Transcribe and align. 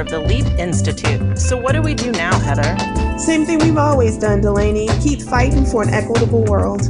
of 0.00 0.08
the 0.08 0.18
Leap 0.20 0.44
Institute. 0.58 1.38
So, 1.38 1.56
what 1.56 1.72
do 1.72 1.82
we 1.82 1.94
do 1.94 2.10
now, 2.12 2.38
Heather? 2.38 2.76
Same 3.18 3.44
thing 3.46 3.58
we've 3.58 3.76
always 3.78 4.16
done, 4.18 4.40
Delaney. 4.40 4.88
Keep 5.02 5.22
fighting 5.22 5.64
for 5.64 5.82
an 5.82 5.90
equitable 5.90 6.44
world. 6.44 6.80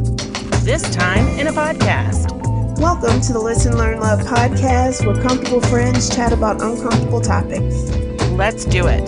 This 0.65 0.83
time 0.95 1.27
in 1.39 1.47
a 1.47 1.53
podcast. 1.53 2.33
Welcome 2.81 3.21
to 3.23 3.33
the 3.33 3.39
Listen, 3.39 3.77
Learn, 3.79 4.01
Love 4.01 4.21
podcast, 4.21 5.07
where 5.07 5.21
comfortable 5.23 5.61
friends 5.63 6.15
chat 6.15 6.33
about 6.33 6.61
uncomfortable 6.61 7.21
topics. 7.21 7.91
Let's 8.33 8.65
do 8.65 8.87
it. 8.87 9.07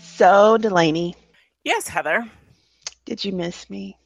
So, 0.00 0.58
Delaney, 0.58 1.14
Yes, 1.62 1.86
Heather. 1.86 2.28
did 3.04 3.24
you 3.24 3.32
miss 3.32 3.68
me? 3.70 3.96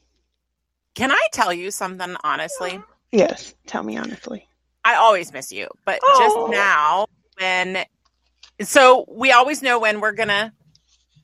Can 0.95 1.11
I 1.11 1.27
tell 1.33 1.53
you 1.55 1.71
something 1.71 2.17
honestly? 2.23 2.83
Yes, 3.13 3.55
tell 3.67 3.83
me 3.83 3.97
honestly. 3.97 4.47
I 4.85 4.95
always 4.97 5.33
miss 5.33 5.53
you, 5.53 5.69
but 5.85 6.01
Oh. 6.03 6.19
just 6.19 6.51
now 6.57 7.07
when 7.39 7.85
so 8.63 9.05
we 9.09 9.33
always 9.33 9.63
know 9.63 9.79
when 9.79 10.01
we're 10.01 10.13
gonna 10.13 10.53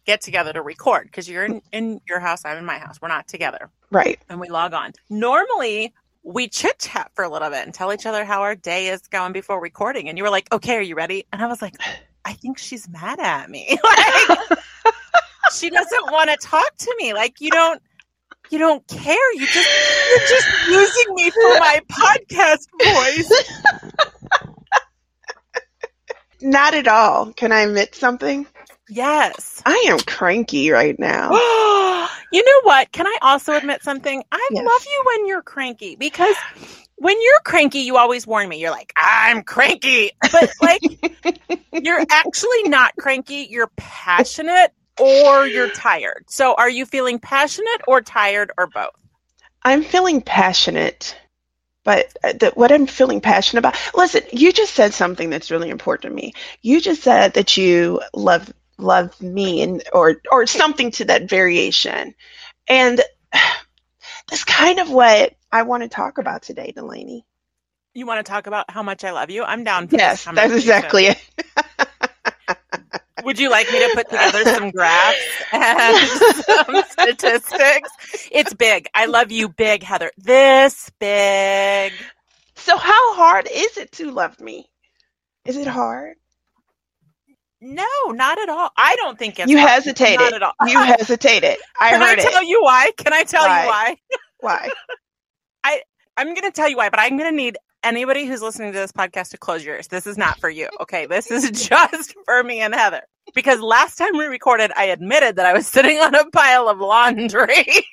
get 0.07 0.21
together 0.21 0.53
to 0.53 0.63
record 0.63 1.05
because 1.05 1.29
you're 1.29 1.45
in, 1.45 1.61
in 1.73 2.01
your 2.09 2.19
house, 2.21 2.45
I'm 2.45 2.57
in 2.57 2.65
my 2.65 2.79
house. 2.79 2.99
We're 3.01 3.09
not 3.09 3.29
together. 3.29 3.71
Right. 3.91 4.19
and 4.29 4.41
we 4.41 4.49
log 4.49 4.73
on. 4.75 4.93
Normally, 5.11 5.93
we 6.23 6.49
chit 6.49 6.79
chat 6.79 7.11
for 7.15 7.25
a 7.25 7.29
little 7.29 7.49
bit 7.51 7.65
and 7.65 7.73
tell 7.75 7.93
each 7.93 8.05
other 8.07 8.25
how 8.25 8.43
our 8.43 8.55
day 8.55 8.89
is 8.89 9.03
going 9.09 9.33
before 9.33 9.61
recording. 9.61 10.09
And 10.09 10.19
you 10.19 10.25
were 10.25 10.31
like, 10.31 10.53
"Okay, 10.53 10.77
are 10.77 10.83
you 10.83 10.95
ready?" 10.95 11.25
And 11.33 11.43
I 11.43 11.47
was 11.47 11.63
like, 11.63 11.75
"I 12.25 12.33
think 12.35 12.59
she's 12.59 12.89
mad 12.89 13.19
at 13.21 13.49
me. 13.51 13.79
like, 13.85 14.59
she 15.55 15.71
doesn't 15.71 16.11
want 16.13 16.29
to 16.31 16.37
talk 16.37 16.77
to 16.77 16.95
me. 16.99 17.15
Like, 17.15 17.41
you 17.41 17.51
don't." 17.51 17.81
You 18.51 18.59
don't 18.59 18.87
care. 18.89 19.33
You 19.35 19.47
just 19.47 19.69
you're 20.11 20.29
just 20.29 20.49
using 20.69 21.15
me 21.15 21.31
for 21.31 21.59
my 21.59 21.81
podcast 21.91 22.67
voice. 22.83 23.55
Not 26.41 26.75
at 26.75 26.87
all. 26.89 27.33
Can 27.33 27.53
I 27.53 27.61
admit 27.63 27.95
something? 27.95 28.47
Yes. 28.89 29.63
I 29.67 29.85
am 29.89 29.99
cranky 30.01 30.71
right 30.71 30.99
now. 30.99 31.31
you 32.33 32.45
know 32.45 32.61
what? 32.63 32.91
Can 32.93 33.07
I 33.07 33.19
also 33.23 33.55
admit 33.55 33.83
something? 33.83 34.23
I 34.33 34.49
Yes. 34.53 34.65
love 34.65 34.87
you 34.87 35.03
when 35.07 35.27
you're 35.27 35.43
cranky 35.43 35.97
because 35.97 36.37
when 36.97 37.21
you're 37.21 37.41
cranky, 37.45 37.81
you 37.81 37.97
always 37.97 38.27
warn 38.27 38.49
me. 38.49 38.61
You're 38.61 38.71
like, 38.71 38.93
I'm 38.97 39.43
cranky. 39.43 40.13
But 40.33 40.51
like, 40.63 40.81
you're 41.73 42.05
actually 42.11 42.63
not 42.65 42.95
cranky. 42.99 43.47
You're 43.51 43.71
passionate 43.77 44.73
or 45.01 45.47
you're 45.47 45.71
tired. 45.71 46.25
So 46.29 46.55
are 46.55 46.71
you 46.71 46.87
feeling 46.87 47.19
passionate 47.19 47.83
or 47.87 48.01
tired 48.01 48.51
or 48.59 48.67
both? 48.67 48.91
I'm 49.63 49.83
feeling 49.83 50.23
passionate, 50.23 51.19
but 51.85 52.17
uh, 52.23 52.33
the, 52.33 52.53
what 52.55 52.73
I'm 52.73 52.87
feeling 52.87 53.21
passionate 53.21 53.61
about. 53.61 53.77
Listen, 53.95 54.23
you 54.33 54.53
just 54.53 54.75
said 54.75 54.95
something 54.95 55.31
that's 55.31 55.51
really 55.51 55.71
important 55.71 56.11
to 56.11 56.15
me. 56.15 56.33
You 56.63 56.81
just 56.81 57.03
said 57.03 57.35
that 57.35 57.57
you 57.57 58.01
love 58.15 58.53
love 58.79 59.21
me 59.21 59.63
and 59.63 59.83
or 59.93 60.21
or 60.31 60.47
something 60.47 60.91
to 60.93 61.07
that 61.07 61.29
variation, 61.29 62.15
and 62.69 63.01
that's 64.29 64.45
kind 64.45 64.79
of 64.79 64.91
what 64.91 65.35
I 65.51 65.63
want 65.63 65.83
to 65.83 65.89
talk 65.89 66.19
about 66.19 66.43
today, 66.43 66.73
Delaney. 66.75 67.25
You 67.95 68.07
want 68.07 68.25
to 68.25 68.31
talk 68.31 68.47
about 68.47 68.71
how 68.71 68.83
much 68.83 69.03
I 69.03 69.11
love 69.11 69.31
you? 69.31 69.43
I'm 69.43 69.65
down 69.65 69.89
for 69.89 69.97
that. 69.97 70.25
Yes, 70.25 70.29
that's 70.33 70.53
exactly 70.53 71.07
it. 71.07 71.31
Would 73.29 73.39
you 73.39 73.51
like 73.51 73.71
me 73.71 73.79
to 73.79 73.91
put 73.95 74.09
together 74.09 74.43
some 74.43 74.71
graphs 74.75 75.19
and 75.53 76.09
some 76.09 76.83
statistics? 76.89 77.91
It's 78.33 78.55
big. 78.55 78.89
I 78.95 79.05
love 79.05 79.31
you 79.31 79.51
big, 79.51 79.83
Heather. 79.83 80.11
This 80.17 80.91
big. 80.99 81.93
So, 82.57 82.79
how 82.79 83.15
hard 83.15 83.47
is 83.53 83.77
it 83.77 83.93
to 83.93 84.11
love 84.13 84.41
me? 84.41 84.71
Is 85.45 85.59
it 85.59 85.67
hard? 85.67 86.17
No, 87.61 87.85
not 88.07 88.39
at 88.39 88.49
all. 88.49 88.71
I 88.79 88.97
don't 88.97 89.19
think 89.19 89.39
it's 89.39 89.51
you 89.51 89.59
hard. 89.59 89.73
hesitated. 89.73 90.21
Not 90.21 90.33
at 90.33 90.43
all. 90.43 90.55
You 90.67 90.83
hesitated. 90.85 91.59
I 91.79 91.99
heard. 91.99 92.19
Can 92.19 92.29
I 92.29 92.31
tell 92.31 92.43
it. 92.43 92.49
you 92.49 92.63
why? 92.63 92.93
Can 92.97 93.13
I 93.13 93.25
tell 93.25 93.45
Why? 93.45 93.63
you 93.63 93.69
why? 93.69 93.97
Why? 94.41 94.71
I'm 96.17 96.29
going 96.29 96.51
to 96.51 96.51
tell 96.51 96.71
you 96.71 96.79
why, 96.79 96.89
but 96.89 96.99
I'm 96.99 97.19
going 97.19 97.31
to 97.31 97.37
need 97.37 97.59
anybody 97.85 98.25
who's 98.25 98.41
listening 98.41 98.73
to 98.73 98.79
this 98.79 98.91
podcast 98.91 99.33
to 99.33 99.39
close 99.39 99.67
your 99.67 99.75
ears. 99.75 99.89
This 99.89 100.07
is 100.07 100.17
not 100.17 100.41
for 100.41 100.49
you. 100.49 100.69
Okay. 100.81 101.05
This 101.05 101.31
is 101.31 101.51
just 101.51 102.15
for 102.25 102.43
me 102.43 102.61
and 102.61 102.75
Heather. 102.75 103.03
Because 103.35 103.61
last 103.61 103.97
time 103.97 104.17
we 104.17 104.27
recorded, 104.27 104.73
I 104.77 104.85
admitted 104.85 105.37
that 105.37 105.47
I 105.47 105.53
was 105.53 105.67
sitting 105.77 105.99
on 105.99 106.15
a 106.15 106.29
pile 106.31 106.69
of 106.69 106.79
laundry. 106.79 107.67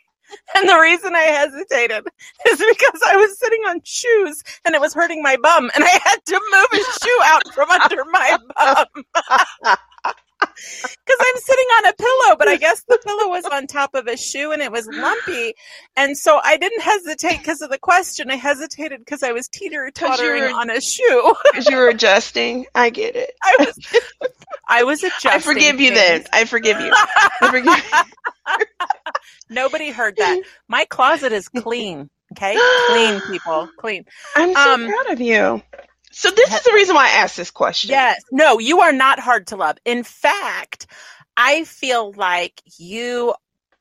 And 0.55 0.67
the 0.67 0.77
reason 0.79 1.15
I 1.15 1.21
hesitated 1.21 2.03
is 2.47 2.57
because 2.57 3.01
I 3.05 3.15
was 3.15 3.37
sitting 3.39 3.61
on 3.69 3.79
shoes 3.83 4.43
and 4.65 4.73
it 4.75 4.81
was 4.81 4.93
hurting 4.93 5.21
my 5.21 5.37
bum 5.37 5.69
and 5.75 5.83
I 5.83 5.99
had 6.03 6.17
to 6.25 6.41
move 6.51 6.67
a 6.73 7.05
shoe 7.05 7.19
out 7.25 7.43
from 7.53 7.69
under 7.69 8.03
my 8.11 8.37
bum. 8.55 9.75
Because 10.39 11.19
I'm 11.19 11.41
sitting 11.41 11.65
on 11.77 11.85
a 11.87 11.93
pillow, 11.93 12.35
but 12.37 12.47
I 12.47 12.57
guess 12.57 12.83
the 12.87 12.99
pillow 13.05 13.29
was 13.29 13.45
on 13.45 13.67
top 13.67 13.93
of 13.93 14.07
a 14.07 14.17
shoe 14.17 14.51
and 14.51 14.61
it 14.61 14.71
was 14.71 14.87
lumpy. 14.87 15.53
And 15.97 16.17
so 16.17 16.39
I 16.43 16.57
didn't 16.57 16.81
hesitate 16.81 17.37
because 17.37 17.61
of 17.61 17.69
the 17.69 17.77
question. 17.77 18.29
I 18.29 18.35
hesitated 18.35 18.99
because 18.99 19.23
I 19.23 19.31
was 19.31 19.47
teeter 19.47 19.89
tottering 19.91 20.43
on 20.43 20.69
a 20.69 20.81
shoe. 20.81 21.33
Because 21.45 21.67
you 21.69 21.77
were 21.77 21.87
adjusting. 21.89 22.65
I 22.75 22.89
get 22.89 23.15
it. 23.15 23.31
I 23.41 23.55
was, 23.59 23.79
I 24.67 24.83
was 24.83 25.03
adjusting. 25.03 25.31
I 25.31 25.39
forgive 25.39 25.79
you 25.79 25.93
then. 25.93 26.25
I 26.33 26.45
forgive 26.45 26.79
you. 26.81 26.91
I 26.93 27.49
forgive 27.49 28.05
Nobody 29.49 29.91
heard 29.91 30.17
that. 30.17 30.41
My 30.67 30.85
closet 30.85 31.31
is 31.31 31.47
clean. 31.47 32.09
Okay, 32.33 32.57
clean 32.89 33.21
people, 33.29 33.69
clean. 33.77 34.03
I'm 34.35 34.53
so 34.53 34.73
Um, 34.73 34.87
proud 34.87 35.11
of 35.11 35.21
you. 35.21 35.61
So 36.11 36.31
this 36.31 36.53
is 36.53 36.63
the 36.63 36.71
reason 36.73 36.95
why 36.95 37.05
I 37.05 37.17
asked 37.21 37.37
this 37.37 37.51
question. 37.51 37.91
Yes. 37.91 38.21
No, 38.31 38.59
you 38.59 38.81
are 38.81 38.91
not 38.91 39.19
hard 39.19 39.47
to 39.47 39.55
love. 39.55 39.77
In 39.85 40.03
fact, 40.03 40.87
I 41.37 41.65
feel 41.65 42.13
like 42.13 42.61
you 42.77 43.33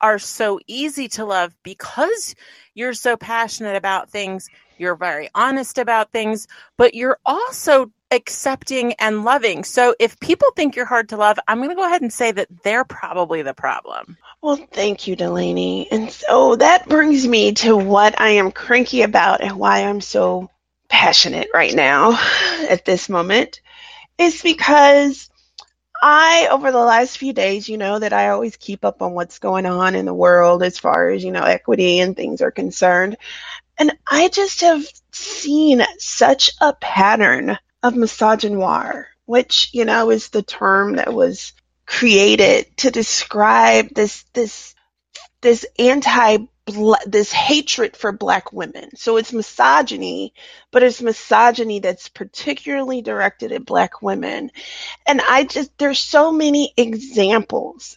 are 0.05 0.19
so 0.19 0.61
easy 0.67 1.09
to 1.09 1.25
love 1.25 1.57
because 1.63 2.35
you're 2.75 2.93
so 2.93 3.17
passionate 3.17 3.75
about 3.75 4.11
things. 4.11 4.51
You're 4.77 4.97
very 4.97 5.31
honest 5.35 5.79
about 5.79 6.13
things, 6.13 6.47
but 6.77 6.93
you're 6.93 7.19
also 7.25 7.91
accepting 8.11 8.93
and 9.01 9.25
loving. 9.25 9.65
So 9.65 9.95
if 9.99 10.21
people 10.21 10.49
think 10.55 10.77
you're 10.77 10.85
hard 10.85 11.09
to 11.09 11.17
love, 11.17 11.39
I'm 11.49 11.57
going 11.57 11.71
to 11.71 11.75
go 11.75 11.87
ahead 11.87 12.03
and 12.03 12.13
say 12.13 12.33
that 12.33 12.49
they're 12.65 12.85
probably 12.85 13.41
the 13.41 13.55
problem. 13.55 14.19
Well, 14.43 14.57
thank 14.57 15.07
you, 15.07 15.17
Delaney. 15.17 15.91
And 15.91 16.13
so 16.13 16.27
oh, 16.29 16.57
that 16.57 16.87
brings 16.87 17.27
me 17.27 17.53
to 17.53 17.75
what 17.75 18.21
I 18.21 18.29
am 18.33 18.53
cranky 18.53 19.01
about 19.01 19.41
and 19.41 19.57
why 19.57 19.85
I'm 19.85 20.03
so 20.03 20.51
passionate 20.91 21.49
right 21.55 21.75
now 21.75 22.13
at 22.69 22.85
this 22.85 23.09
moment 23.09 23.63
is 24.19 24.43
because 24.43 25.31
I, 26.01 26.49
over 26.51 26.73
the 26.73 26.79
last 26.79 27.19
few 27.19 27.33
days, 27.33 27.69
you 27.69 27.79
know, 27.79 27.99
that 27.99 28.13
I 28.13 28.29
always 28.31 28.57
keep 28.57 28.85
up 28.85 29.03
on 29.03 29.13
what's 29.13 29.39
going 29.39 29.67
on 29.67 29.95
in 29.95 30.07
the 30.07 30.15
world 30.15 30.63
as 30.63 30.79
far 30.79 31.11
as, 31.11 31.25
you 31.25 31.31
know, 31.31 31.43
equity 31.43 32.01
and 32.01 32.17
things 32.17 32.43
are 32.43 32.51
concerned. 32.51 33.17
And 33.79 33.97
I 34.11 34.29
just 34.29 34.61
have 34.61 34.85
seen 35.13 35.83
such 35.99 36.51
a 36.61 36.73
pattern 36.75 37.59
of 37.83 37.95
misogynoir, 37.95 39.07
which, 39.25 39.71
you 39.73 39.85
know, 39.85 40.11
is 40.11 40.29
the 40.29 40.43
term 40.43 40.97
that 40.97 41.13
was 41.13 41.53
created 41.87 42.77
to 42.79 42.91
describe 42.91 43.95
this, 43.95 44.25
this, 44.33 44.75
this 45.41 45.67
anti 45.79 46.39
this 47.07 47.31
hatred 47.31 47.97
for 47.97 48.11
black 48.13 48.53
women. 48.53 48.97
So 48.97 49.19
it's 49.19 49.33
misogyny, 49.33 50.33
but 50.71 50.83
it's 50.83 51.03
misogyny 51.03 51.81
that's 51.81 52.09
particularly 52.09 53.03
directed 53.03 53.53
at 53.53 53.67
black 53.67 54.01
women. 54.01 54.51
And 55.07 55.21
I 55.21 55.45
just, 55.45 55.77
there's 55.77 55.99
so 55.99 56.33
many 56.33 56.73
examples 56.77 57.97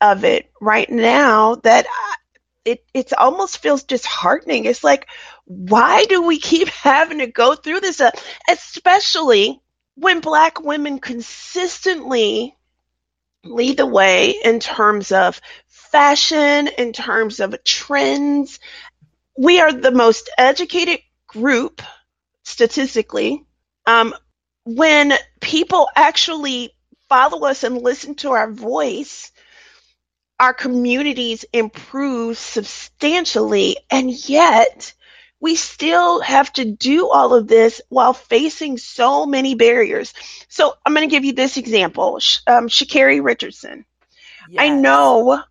of 0.00 0.24
it 0.24 0.50
right 0.60 0.88
now 0.88 1.56
that 1.56 1.86
I, 1.88 2.14
it, 2.64 2.84
it 2.94 3.12
almost 3.12 3.58
feels 3.58 3.82
disheartening. 3.82 4.64
It's 4.64 4.84
like, 4.84 5.08
why 5.44 6.04
do 6.04 6.22
we 6.22 6.38
keep 6.38 6.68
having 6.82 7.18
to 7.18 7.26
go 7.26 7.56
through 7.56 7.80
this? 7.80 8.00
Uh, 8.00 8.12
especially 8.48 9.60
when 9.96 10.20
black 10.20 10.60
women 10.60 10.98
consistently 11.00 12.56
lead 13.44 13.76
the 13.76 13.86
way 13.86 14.30
in 14.30 14.60
terms 14.60 15.12
of 15.12 15.40
fashion, 15.66 16.68
in 16.68 16.92
terms 16.92 17.40
of 17.40 17.62
trends. 17.64 18.58
We 19.38 19.60
are 19.60 19.72
the 19.72 19.92
most 19.92 20.30
educated 20.38 21.00
group 21.26 21.82
statistically. 22.44 23.44
Um, 23.86 24.14
when 24.64 25.12
people 25.40 25.88
actually 25.94 26.74
follow 27.08 27.46
us 27.46 27.64
and 27.64 27.82
listen 27.82 28.14
to 28.16 28.30
our 28.30 28.50
voice, 28.50 29.30
our 30.40 30.54
communities 30.54 31.44
improve 31.52 32.38
substantially, 32.38 33.76
and 33.90 34.10
yet 34.10 34.94
we 35.40 35.56
still 35.56 36.20
have 36.20 36.52
to 36.54 36.64
do 36.64 37.08
all 37.10 37.34
of 37.34 37.48
this 37.48 37.80
while 37.88 38.14
facing 38.14 38.78
so 38.78 39.26
many 39.26 39.54
barriers. 39.54 40.14
So 40.48 40.74
I'm 40.84 40.94
going 40.94 41.08
to 41.08 41.14
give 41.14 41.24
you 41.24 41.32
this 41.32 41.56
example. 41.56 42.14
Um, 42.46 42.68
Sha'Carri 42.68 43.22
Richardson. 43.22 43.84
I 44.58 44.68
know 44.68 45.42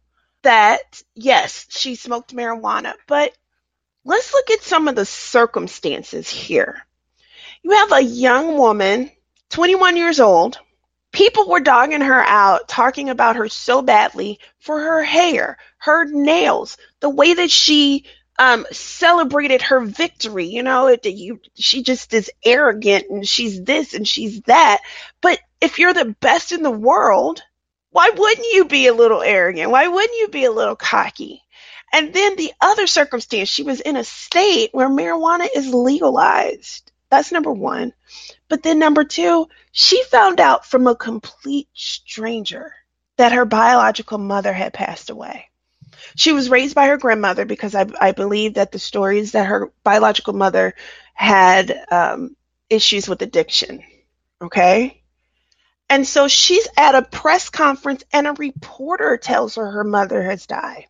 that, 0.43 1.01
yes, 1.15 1.67
she 1.69 1.95
smoked 1.95 2.35
marijuana, 2.35 2.93
but 3.07 3.33
let's 4.03 4.33
look 4.33 4.51
at 4.51 4.61
some 4.61 4.87
of 4.87 4.95
the 4.95 5.05
circumstances 5.05 6.29
here. 6.29 6.85
You 7.63 7.71
have 7.71 7.91
a 7.93 8.01
young 8.01 8.57
woman, 8.57 9.11
21 9.49 9.97
years 9.97 10.19
old. 10.19 10.59
People 11.11 11.47
were 11.47 11.59
dogging 11.59 12.01
her 12.01 12.21
out, 12.21 12.67
talking 12.67 13.09
about 13.09 13.35
her 13.35 13.47
so 13.47 13.81
badly 13.81 14.39
for 14.59 14.79
her 14.79 15.03
hair, 15.03 15.57
her 15.77 16.05
nails, 16.05 16.77
the 16.99 17.09
way 17.09 17.33
that 17.35 17.51
she 17.51 18.05
um, 18.39 18.65
celebrated 18.71 19.61
her 19.61 19.79
victory. 19.81 20.47
You 20.47 20.63
know, 20.63 20.87
it, 20.87 21.05
you, 21.05 21.39
she 21.55 21.83
just 21.83 22.13
is 22.13 22.31
arrogant 22.43 23.05
and 23.09 23.27
she's 23.27 23.63
this 23.63 23.93
and 23.93 24.07
she's 24.07 24.41
that. 24.41 24.79
But 25.21 25.39
if 25.61 25.79
you're 25.79 25.93
the 25.93 26.15
best 26.19 26.51
in 26.51 26.63
the 26.63 26.71
world, 26.71 27.41
why 27.91 28.11
wouldn't 28.15 28.47
you 28.53 28.65
be 28.65 28.87
a 28.87 28.93
little 28.93 29.21
arrogant? 29.21 29.71
Why 29.71 29.87
wouldn't 29.87 30.19
you 30.19 30.27
be 30.29 30.45
a 30.45 30.51
little 30.51 30.75
cocky? 30.75 31.43
And 31.93 32.11
then 32.11 32.35
the 32.35 32.51
other 32.59 32.87
circumstance, 32.87 33.49
she 33.49 33.61
was 33.61 33.79
in 33.79 33.95
a 33.95 34.03
state 34.03 34.71
where 34.73 34.89
marijuana 34.89 35.47
is 35.55 35.71
legalized. 35.71 36.91
That's 37.11 37.31
number 37.31 37.51
one. 37.51 37.93
But 38.49 38.63
then 38.63 38.79
number 38.79 39.03
two, 39.03 39.47
she 39.71 40.03
found 40.05 40.39
out 40.39 40.65
from 40.65 40.87
a 40.87 40.95
complete 40.95 41.67
stranger 41.73 42.73
that 43.17 43.33
her 43.33 43.45
biological 43.45 44.17
mother 44.17 44.51
had 44.51 44.73
passed 44.73 45.11
away. 45.11 45.49
She 46.15 46.33
was 46.33 46.49
raised 46.49 46.75
by 46.75 46.87
her 46.87 46.97
grandmother 46.97 47.45
because 47.45 47.75
I, 47.75 47.85
I 47.99 48.11
believe 48.11 48.55
that 48.55 48.71
the 48.71 48.79
stories 48.79 49.31
that 49.33 49.47
her 49.47 49.71
biological 49.83 50.33
mother 50.33 50.75
had 51.13 51.75
um, 51.91 52.35
issues 52.69 53.07
with 53.07 53.21
addiction. 53.21 53.83
Okay. 54.41 55.01
And 55.89 56.07
so 56.07 56.27
she's 56.27 56.67
at 56.77 56.95
a 56.95 57.01
press 57.01 57.49
conference 57.49 58.03
and 58.11 58.27
a 58.27 58.33
reporter 58.33 59.17
tells 59.17 59.55
her 59.55 59.69
her 59.69 59.83
mother 59.83 60.23
has 60.23 60.47
died. 60.47 60.87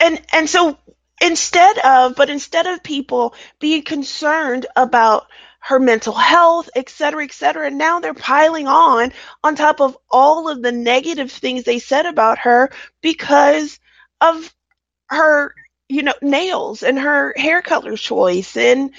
And 0.00 0.20
and 0.32 0.50
so 0.50 0.76
instead 1.20 1.78
of 1.78 2.16
but 2.16 2.28
instead 2.28 2.66
of 2.66 2.82
people 2.82 3.34
being 3.58 3.82
concerned 3.82 4.66
about 4.76 5.26
her 5.60 5.78
mental 5.78 6.12
health, 6.12 6.68
et 6.74 6.88
cetera, 6.88 7.22
et 7.22 7.32
cetera. 7.32 7.68
And 7.68 7.78
Now 7.78 8.00
they're 8.00 8.14
piling 8.14 8.66
on 8.66 9.12
on 9.44 9.54
top 9.54 9.80
of 9.80 9.96
all 10.10 10.48
of 10.48 10.60
the 10.60 10.72
negative 10.72 11.30
things 11.30 11.62
they 11.62 11.78
said 11.78 12.04
about 12.04 12.38
her 12.38 12.70
because 13.00 13.78
of 14.22 14.54
her, 15.08 15.54
you 15.88 16.02
know, 16.02 16.14
nails 16.22 16.82
and 16.82 16.98
her 16.98 17.34
hair 17.36 17.62
color 17.62 17.96
choice 17.96 18.56
and 18.56 18.92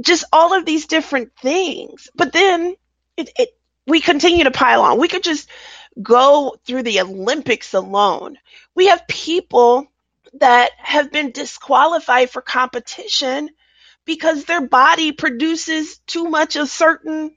just 0.00 0.24
all 0.32 0.52
of 0.54 0.66
these 0.66 0.86
different 0.86 1.32
things. 1.40 2.08
But 2.14 2.32
then 2.32 2.76
it, 3.16 3.30
it 3.38 3.50
we 3.86 4.00
continue 4.00 4.44
to 4.44 4.50
pile 4.50 4.82
on. 4.82 4.98
We 4.98 5.08
could 5.08 5.22
just 5.22 5.48
go 6.02 6.56
through 6.66 6.82
the 6.82 7.00
Olympics 7.00 7.74
alone. 7.74 8.38
We 8.74 8.88
have 8.88 9.08
people 9.08 9.86
that 10.34 10.70
have 10.78 11.10
been 11.10 11.30
disqualified 11.30 12.30
for 12.30 12.42
competition 12.42 13.50
because 14.04 14.44
their 14.44 14.60
body 14.60 15.12
produces 15.12 15.98
too 16.06 16.24
much 16.24 16.56
of 16.56 16.68
certain 16.68 17.36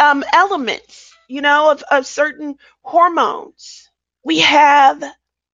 um, 0.00 0.24
elements, 0.32 1.14
you 1.28 1.40
know, 1.40 1.70
of, 1.70 1.82
of 1.90 2.06
certain 2.06 2.56
hormones. 2.82 3.88
We 4.24 4.40
have 4.40 5.02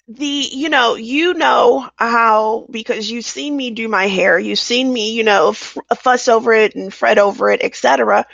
the 0.08 0.48
you 0.52 0.68
know 0.68 0.96
you 0.96 1.34
know 1.34 1.88
how 1.96 2.66
because 2.70 3.10
you've 3.10 3.24
seen 3.24 3.56
me 3.56 3.70
do 3.70 3.88
my 3.88 4.06
hair 4.08 4.38
you've 4.38 4.58
seen 4.58 4.92
me 4.92 5.12
you 5.12 5.22
know 5.22 5.50
f- 5.50 5.78
fuss 5.96 6.28
over 6.28 6.52
it 6.52 6.74
and 6.74 6.92
fret 6.92 7.18
over 7.18 7.50
it 7.50 7.62
etc 7.62 8.26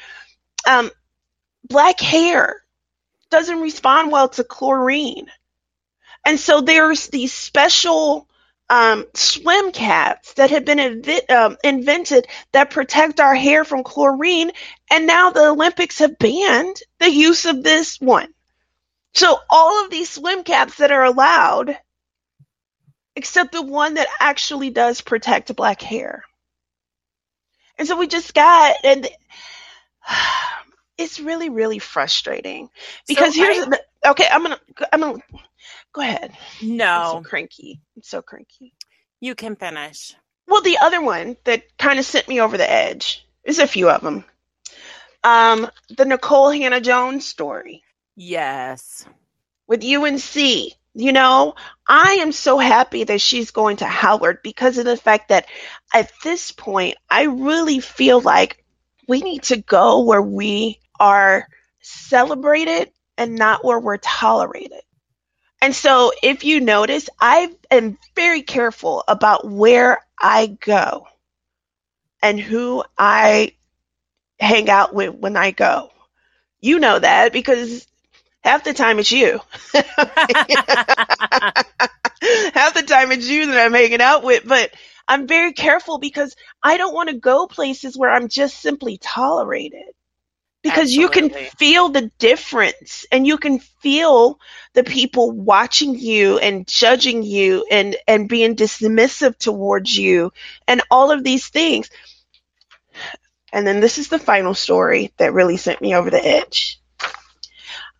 um 0.66 0.90
black 1.68 2.00
hair 2.00 2.62
doesn't 3.30 3.60
respond 3.60 4.10
well 4.10 4.28
to 4.30 4.44
chlorine. 4.44 5.26
And 6.24 6.38
so 6.38 6.60
there's 6.60 7.08
these 7.08 7.32
special 7.32 8.28
um, 8.70 9.06
swim 9.14 9.72
caps 9.72 10.34
that 10.34 10.50
have 10.50 10.64
been 10.64 10.78
invi- 10.78 11.30
um, 11.30 11.56
invented 11.64 12.26
that 12.52 12.70
protect 12.70 13.20
our 13.20 13.34
hair 13.34 13.64
from 13.64 13.82
chlorine. 13.84 14.50
And 14.90 15.06
now 15.06 15.30
the 15.30 15.48
olympics 15.48 15.98
have 16.00 16.18
banned 16.18 16.76
the 16.98 17.10
use 17.10 17.46
of 17.46 17.62
this 17.62 18.00
one 18.00 18.32
so 19.18 19.40
all 19.50 19.84
of 19.84 19.90
these 19.90 20.08
swim 20.08 20.44
caps 20.44 20.76
that 20.76 20.92
are 20.92 21.04
allowed, 21.04 21.76
except 23.16 23.50
the 23.50 23.62
one 23.62 23.94
that 23.94 24.06
actually 24.20 24.70
does 24.70 25.00
protect 25.00 25.54
black 25.56 25.82
hair. 25.82 26.22
And 27.76 27.88
so 27.88 27.98
we 27.98 28.06
just 28.06 28.32
got 28.32 28.76
and 28.84 29.08
it's 30.98 31.18
really 31.18 31.48
really 31.50 31.80
frustrating. 31.80 32.70
Because 33.08 33.34
so 33.34 33.42
here's 33.42 33.58
I, 33.58 33.70
the, 33.70 33.84
okay 34.10 34.26
i'm 34.30 34.42
gonna 34.42 34.60
i'm 34.92 35.00
gonna 35.00 35.18
go 35.92 36.00
ahead. 36.00 36.32
No. 36.62 36.84
I'm 36.86 37.24
so 37.24 37.28
cranky. 37.28 37.80
I'm 37.96 38.02
so 38.02 38.22
cranky. 38.22 38.72
You 39.20 39.34
can 39.34 39.56
finish. 39.56 40.14
Well 40.46 40.62
the 40.62 40.78
other 40.78 41.02
one 41.02 41.36
that 41.42 41.76
kind 41.76 41.98
of 41.98 42.04
sent 42.04 42.28
me 42.28 42.40
over 42.40 42.56
the 42.56 42.70
edge 42.70 43.26
is 43.42 43.58
a 43.58 43.66
few 43.66 43.90
of 43.90 44.00
them 44.00 44.24
um 45.24 45.68
the 45.88 46.04
Nikole 46.04 46.56
Hannah-Jones 46.56 47.26
story 47.26 47.82
Yes. 48.20 49.06
With 49.68 49.84
UNC, 49.84 50.34
you 50.94 51.12
know, 51.12 51.54
I 51.88 52.14
am 52.14 52.32
so 52.32 52.58
happy 52.58 53.04
that 53.04 53.20
she's 53.20 53.52
going 53.52 53.76
to 53.76 53.86
Howard 53.86 54.40
because 54.42 54.76
of 54.76 54.84
the 54.84 54.96
fact 54.96 55.28
that 55.28 55.46
at 55.94 56.10
this 56.24 56.50
point, 56.50 56.96
I 57.08 57.26
really 57.26 57.78
feel 57.78 58.20
like 58.20 58.64
we 59.06 59.20
need 59.20 59.44
to 59.44 59.58
go 59.58 60.02
where 60.02 60.20
we 60.20 60.80
are 60.98 61.46
celebrated 61.80 62.90
and 63.16 63.36
not 63.36 63.64
where 63.64 63.78
we're 63.78 63.98
tolerated. 63.98 64.82
And 65.62 65.74
so, 65.74 66.10
if 66.20 66.42
you 66.42 66.60
notice, 66.60 67.08
I 67.20 67.54
am 67.70 67.98
very 68.16 68.42
careful 68.42 69.04
about 69.06 69.48
where 69.48 70.00
I 70.20 70.58
go 70.60 71.06
and 72.20 72.40
who 72.40 72.82
I 72.98 73.52
hang 74.40 74.68
out 74.70 74.92
with 74.92 75.14
when 75.14 75.36
I 75.36 75.52
go. 75.52 75.90
You 76.60 76.80
know 76.80 76.98
that 76.98 77.32
because 77.32 77.86
half 78.48 78.64
the 78.64 78.72
time 78.72 78.98
it's 78.98 79.12
you. 79.12 79.40
half 79.74 79.84
the 82.74 82.84
time 82.86 83.12
it's 83.12 83.28
you 83.28 83.46
that 83.46 83.66
I'm 83.66 83.74
hanging 83.74 84.00
out 84.00 84.24
with, 84.24 84.44
but 84.46 84.72
I'm 85.06 85.26
very 85.26 85.52
careful 85.52 85.98
because 85.98 86.34
I 86.62 86.78
don't 86.78 86.94
want 86.94 87.10
to 87.10 87.16
go 87.16 87.46
places 87.46 87.96
where 87.96 88.10
I'm 88.10 88.28
just 88.28 88.58
simply 88.60 88.98
tolerated. 88.98 89.84
Because 90.62 90.90
Absolutely. 90.92 91.02
you 91.02 91.30
can 91.30 91.50
feel 91.56 91.88
the 91.90 92.10
difference 92.18 93.06
and 93.12 93.26
you 93.26 93.38
can 93.38 93.60
feel 93.60 94.40
the 94.72 94.82
people 94.82 95.30
watching 95.30 95.96
you 95.96 96.38
and 96.38 96.66
judging 96.66 97.22
you 97.22 97.64
and, 97.70 97.96
and 98.08 98.28
being 98.28 98.56
dismissive 98.56 99.38
towards 99.38 99.96
you 99.96 100.32
and 100.66 100.82
all 100.90 101.12
of 101.12 101.22
these 101.22 101.46
things. 101.48 101.90
And 103.52 103.66
then 103.66 103.80
this 103.80 103.98
is 103.98 104.08
the 104.08 104.18
final 104.18 104.54
story 104.54 105.12
that 105.18 105.32
really 105.32 105.58
sent 105.58 105.80
me 105.80 105.94
over 105.94 106.10
the 106.10 106.26
edge. 106.26 106.80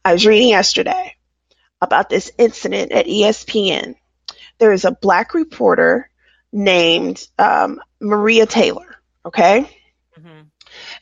I 0.08 0.12
was 0.14 0.24
reading 0.24 0.48
yesterday 0.48 1.16
about 1.82 2.08
this 2.08 2.32
incident 2.38 2.92
at 2.92 3.04
ESPN. 3.04 3.94
There 4.56 4.72
is 4.72 4.86
a 4.86 4.90
black 4.90 5.34
reporter 5.34 6.08
named 6.50 7.28
um, 7.38 7.78
Maria 8.00 8.46
Taylor. 8.46 8.96
Okay. 9.26 9.70
Mm-hmm. 10.18 10.44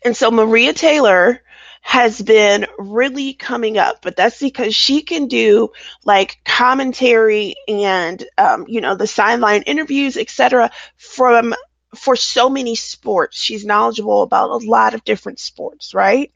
And 0.04 0.16
so 0.16 0.32
Maria 0.32 0.72
Taylor 0.72 1.40
has 1.82 2.20
been 2.20 2.66
really 2.78 3.32
coming 3.32 3.78
up, 3.78 4.02
but 4.02 4.16
that's 4.16 4.40
because 4.40 4.74
she 4.74 5.02
can 5.02 5.28
do 5.28 5.68
like 6.04 6.38
commentary 6.44 7.54
and 7.68 8.26
um, 8.36 8.64
you 8.66 8.80
know 8.80 8.96
the 8.96 9.06
sideline 9.06 9.62
interviews, 9.62 10.16
etc. 10.16 10.72
From 10.96 11.54
for 11.94 12.16
so 12.16 12.50
many 12.50 12.74
sports. 12.74 13.38
She's 13.38 13.64
knowledgeable 13.64 14.22
about 14.22 14.50
a 14.50 14.66
lot 14.68 14.94
of 14.94 15.04
different 15.04 15.38
sports, 15.38 15.94
right? 15.94 16.32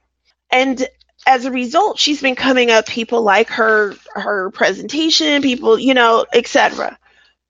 And 0.53 0.87
as 1.27 1.45
a 1.45 1.51
result, 1.51 1.99
she's 1.99 2.23
been 2.23 2.35
coming 2.35 2.71
up 2.71 2.87
people 2.87 3.23
like 3.23 3.49
her 3.51 3.95
her 4.15 4.51
presentation, 4.51 5.43
people, 5.43 5.79
you 5.79 5.95
know, 5.95 6.27
etc. 6.33 6.99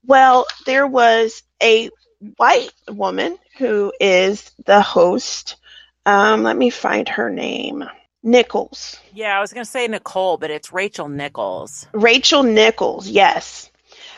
Well, 0.05 0.45
there 0.65 0.87
was 0.87 1.43
a 1.61 1.89
white 2.37 2.71
woman 2.89 3.37
who 3.57 3.93
is 3.99 4.51
the 4.65 4.81
host. 4.81 5.57
Um, 6.05 6.43
let 6.43 6.57
me 6.57 6.69
find 6.69 7.07
her 7.09 7.29
name. 7.29 7.83
Nichols. 8.23 8.97
Yeah, 9.13 9.35
I 9.35 9.41
was 9.41 9.51
going 9.51 9.65
to 9.65 9.69
say 9.69 9.87
Nicole, 9.87 10.37
but 10.37 10.51
it's 10.51 10.71
Rachel 10.71 11.09
Nichols. 11.09 11.87
Rachel 11.91 12.43
Nichols, 12.43 13.07
yes. 13.07 13.70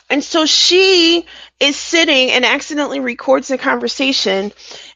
And 0.10 0.24
so 0.24 0.46
she 0.46 1.26
is 1.60 1.76
sitting 1.78 2.32
and 2.32 2.46
accidentally 2.46 3.00
records 3.00 3.50
a 3.52 3.58
conversation 3.58 4.52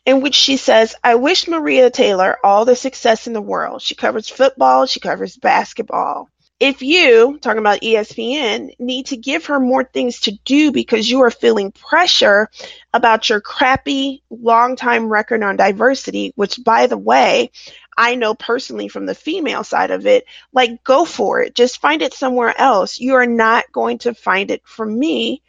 in 0.06 0.22
which 0.22 0.36
she 0.36 0.58
says, 0.58 0.96
I 1.04 1.16
wish 1.16 1.48
Maria 1.48 1.90
Taylor 1.90 2.38
all 2.44 2.66
the 2.66 2.76
success 2.76 3.28
in 3.28 3.34
the 3.34 3.42
world. 3.42 3.82
She 3.82 3.96
covers 3.96 4.30
football, 4.30 4.86
she 4.86 5.00
covers 5.00 5.38
basketball. 5.38 6.30
If 6.60 6.82
you, 6.82 7.38
talking 7.40 7.60
about 7.60 7.82
ESPN, 7.82 8.72
need 8.80 9.08
to 9.08 9.18
give 9.18 9.46
her 9.46 9.60
more 9.60 9.84
things 9.84 10.22
to 10.22 10.32
do 10.44 10.72
because 10.72 11.10
you 11.10 11.22
are 11.22 11.30
feeling 11.30 11.72
pressure 11.72 12.50
about 12.94 13.30
your 13.30 13.42
crappy 13.42 14.24
long 14.32 14.76
time 14.76 15.08
record 15.08 15.44
on 15.44 15.56
diversity, 15.56 16.34
which 16.36 16.60
by 16.64 16.88
the 16.88 16.98
way, 16.98 17.52
I 17.96 18.16
know 18.16 18.34
personally 18.34 18.88
from 18.88 19.06
the 19.06 19.14
female 19.14 19.64
side 19.64 19.92
of 19.92 20.08
it, 20.08 20.26
like 20.52 20.84
go 20.84 21.06
for 21.06 21.42
it. 21.42 21.54
Just 21.54 21.80
find 21.80 22.02
it 22.02 22.14
somewhere 22.16 22.54
else. 22.60 23.00
You 23.00 23.16
are 23.16 23.28
not 23.28 23.72
going 23.72 24.00
to 24.00 24.16
find 24.16 24.50
it 24.50 24.62
from 24.66 24.98
me 24.98 25.44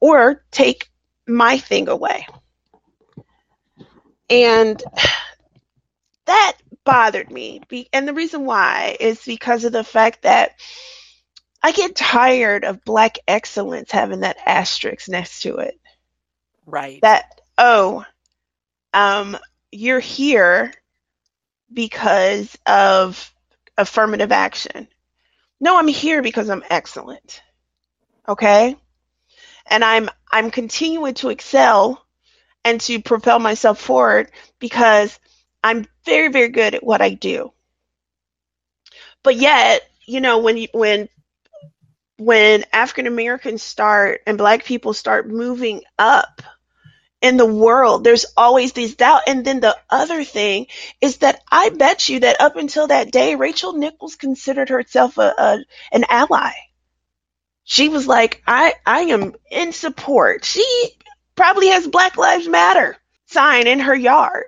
or 0.00 0.44
take 0.50 0.90
my 1.26 1.58
thing 1.58 1.88
away. 1.88 2.26
And 4.30 4.82
that 6.26 6.56
bothered 6.84 7.30
me. 7.30 7.60
Be- 7.68 7.88
and 7.92 8.06
the 8.06 8.14
reason 8.14 8.44
why 8.44 8.96
is 8.98 9.22
because 9.24 9.64
of 9.64 9.72
the 9.72 9.84
fact 9.84 10.22
that 10.22 10.52
I 11.62 11.72
get 11.72 11.96
tired 11.96 12.64
of 12.64 12.84
black 12.84 13.18
excellence 13.26 13.90
having 13.90 14.20
that 14.20 14.36
asterisk 14.44 15.08
next 15.08 15.42
to 15.42 15.56
it. 15.56 15.80
Right. 16.66 17.00
That, 17.02 17.40
oh, 17.56 18.04
um, 18.92 19.36
you're 19.72 20.00
here 20.00 20.72
because 21.72 22.56
of 22.66 23.32
affirmative 23.76 24.30
action. 24.30 24.88
No, 25.60 25.78
I'm 25.78 25.88
here 25.88 26.22
because 26.22 26.50
I'm 26.50 26.64
excellent. 26.70 27.42
Okay? 28.28 28.76
And 29.66 29.82
I'm 29.82 30.10
I'm 30.30 30.50
continuing 30.50 31.14
to 31.14 31.30
excel 31.30 32.04
and 32.64 32.80
to 32.82 33.00
propel 33.00 33.38
myself 33.38 33.80
forward 33.80 34.30
because 34.58 35.18
I'm 35.64 35.86
very 36.04 36.28
very 36.28 36.50
good 36.50 36.76
at 36.76 36.84
what 36.84 37.02
I 37.02 37.10
do. 37.10 37.52
But 39.24 39.36
yet, 39.36 39.82
you 40.06 40.20
know, 40.20 40.38
when 40.38 40.58
you, 40.58 40.68
when 40.72 41.08
when 42.18 42.64
African 42.72 43.06
Americans 43.06 43.62
start 43.62 44.20
and 44.26 44.38
black 44.38 44.64
people 44.64 44.94
start 44.94 45.28
moving 45.28 45.82
up 45.98 46.42
in 47.22 47.38
the 47.38 47.46
world, 47.46 48.04
there's 48.04 48.26
always 48.36 48.72
these 48.72 48.96
doubt. 48.96 49.22
And 49.26 49.44
then 49.44 49.60
the 49.60 49.76
other 49.90 50.24
thing 50.24 50.66
is 51.00 51.18
that 51.18 51.40
I 51.50 51.70
bet 51.70 52.08
you 52.08 52.20
that 52.20 52.40
up 52.40 52.56
until 52.56 52.86
that 52.88 53.10
day, 53.10 53.34
Rachel 53.34 53.72
Nichols 53.72 54.16
considered 54.16 54.68
herself 54.68 55.18
a, 55.18 55.34
a 55.36 55.64
an 55.90 56.04
ally. 56.10 56.52
She 57.64 57.88
was 57.88 58.06
like, 58.06 58.42
I, 58.46 58.74
I 58.84 59.00
am 59.02 59.34
in 59.50 59.72
support. 59.72 60.44
She 60.44 60.64
probably 61.34 61.68
has 61.68 61.88
Black 61.88 62.18
Lives 62.18 62.46
Matter 62.46 62.96
sign 63.26 63.66
in 63.66 63.80
her 63.80 63.94
yard. 63.94 64.44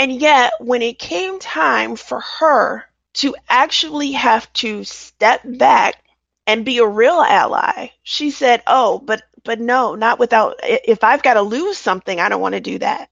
And 0.00 0.10
yet, 0.18 0.54
when 0.60 0.80
it 0.80 0.98
came 0.98 1.40
time 1.40 1.94
for 1.94 2.20
her 2.20 2.86
to 3.16 3.36
actually 3.50 4.12
have 4.12 4.50
to 4.54 4.82
step 4.84 5.42
back 5.44 6.02
and 6.46 6.64
be 6.64 6.78
a 6.78 6.86
real 6.86 7.20
ally, 7.20 7.88
she 8.02 8.30
said, 8.30 8.62
"Oh, 8.66 8.98
but 8.98 9.22
but 9.44 9.60
no, 9.60 9.96
not 9.96 10.18
without 10.18 10.56
if 10.62 11.04
I've 11.04 11.22
got 11.22 11.34
to 11.34 11.42
lose 11.42 11.76
something, 11.76 12.18
I 12.18 12.30
don't 12.30 12.40
want 12.40 12.54
to 12.54 12.62
do 12.62 12.78
that." 12.78 13.10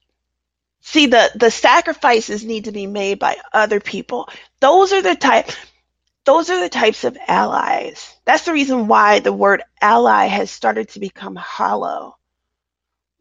See, 0.81 1.05
the 1.05 1.31
the 1.35 1.51
sacrifices 1.51 2.43
need 2.43 2.65
to 2.65 2.71
be 2.71 2.87
made 2.87 3.19
by 3.19 3.37
other 3.53 3.79
people. 3.79 4.27
Those 4.59 4.91
are 4.91 5.03
the 5.03 5.15
type 5.15 5.51
those 6.25 6.49
are 6.49 6.59
the 6.59 6.69
types 6.69 7.03
of 7.03 7.17
allies. 7.27 8.15
That's 8.25 8.45
the 8.45 8.53
reason 8.53 8.87
why 8.87 9.19
the 9.19 9.33
word 9.33 9.63
ally 9.81 10.25
has 10.27 10.51
started 10.51 10.89
to 10.89 10.99
become 10.99 11.35
hollow. 11.35 12.17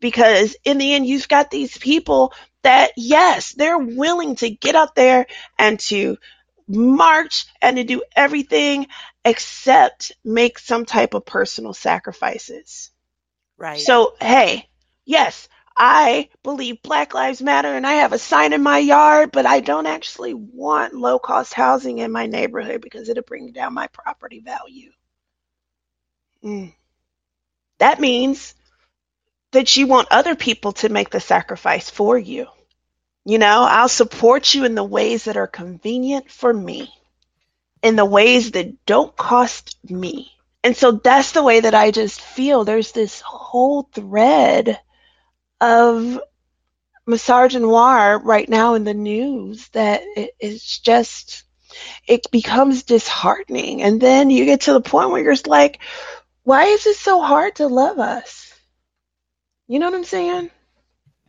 Because 0.01 0.57
in 0.65 0.79
the 0.79 0.95
end, 0.95 1.07
you've 1.07 1.29
got 1.29 1.51
these 1.51 1.77
people 1.79 2.33
that, 2.63 2.93
yes, 2.97 3.53
they're 3.53 3.79
willing 3.79 4.37
to 4.37 4.51
get 4.51 4.75
out 4.75 4.95
there 4.95 5.27
and 5.59 5.79
to 5.81 6.19
march 6.67 7.47
and 7.63 7.77
to 7.77 7.85
do 7.85 8.03
everything 8.15 8.87
except 9.25 10.13
make 10.25 10.59
some 10.59 10.85
type 10.85 11.15
of 11.15 11.25
personal 11.25 11.73
sacrifices. 11.73 12.91
right. 13.57 13.79
So, 13.79 14.15
hey, 14.21 14.69
yes, 15.05 15.49
I 15.77 16.29
believe 16.43 16.83
Black 16.83 17.15
Lives 17.15 17.41
Matter 17.41 17.69
and 17.69 17.87
I 17.87 17.95
have 17.95 18.13
a 18.13 18.19
sign 18.19 18.53
in 18.53 18.63
my 18.63 18.79
yard, 18.79 19.31
but 19.33 19.47
I 19.47 19.61
don't 19.61 19.87
actually 19.87 20.35
want 20.35 20.95
low 20.95 21.19
cost 21.19 21.55
housing 21.55 21.99
in 21.99 22.11
my 22.11 22.27
neighborhood 22.27 22.81
because 22.81 23.09
it'll 23.09 23.23
bring 23.23 23.53
down 23.53 23.75
my 23.75 23.87
property 23.89 24.41
value. 24.41 24.91
Mm. 26.45 26.75
That 27.79 28.01
means 28.01 28.55
that 29.53 29.77
you 29.77 29.87
want 29.87 30.09
other 30.11 30.35
people 30.35 30.73
to 30.73 30.89
make 30.89 31.11
the 31.11 31.21
sacrifice 31.21 31.89
for 31.89 32.19
you. 32.19 32.47
You 33.25 33.39
know, 33.39 33.63
I'll 33.69 33.89
support 33.89 34.55
you 34.55 34.65
in 34.65 34.75
the 34.75 34.85
ways 34.85 35.25
that 35.25 35.37
are 35.37 35.47
convenient 35.47 36.31
for 36.31 36.53
me, 36.53 36.93
in 37.83 37.97
the 37.97 38.05
ways 38.05 38.53
that 38.53 38.85
don't 38.87 39.15
cost 39.17 39.77
me. 39.91 40.33
And 40.65 40.77
so 40.77 40.93
that's 40.93 41.33
the 41.33 41.43
way 41.43 41.61
that 41.61 41.75
I 41.75 41.91
just 41.91 42.21
feel. 42.21 42.65
There's 42.65 42.93
this 42.93 43.21
whole 43.21 43.83
thread 43.95 44.81
of 45.61 46.21
misogynoir 47.09 48.23
right 48.23 48.49
now 48.49 48.75
in 48.75 48.85
the 48.85 48.95
news 48.95 49.69
that 49.71 50.03
it 50.17 50.31
is 50.41 50.79
just 50.79 51.45
it 52.07 52.31
becomes 52.31 52.83
disheartening 52.83 53.83
and 53.83 54.01
then 54.01 54.31
you 54.31 54.45
get 54.45 54.63
to 54.63 54.75
the 54.75 54.81
point 54.81 55.11
where 55.11 55.23
you're 55.23 55.33
just 55.33 55.47
like 55.47 55.79
why 56.43 56.65
is 56.65 56.87
it 56.87 56.97
so 56.97 57.23
hard 57.23 57.57
to 57.57 57.67
love 57.67 57.99
us 57.99 58.48
you 59.69 59.79
know 59.79 59.87
what 59.87 59.95
i'm 59.95 60.05
saying 60.05 60.51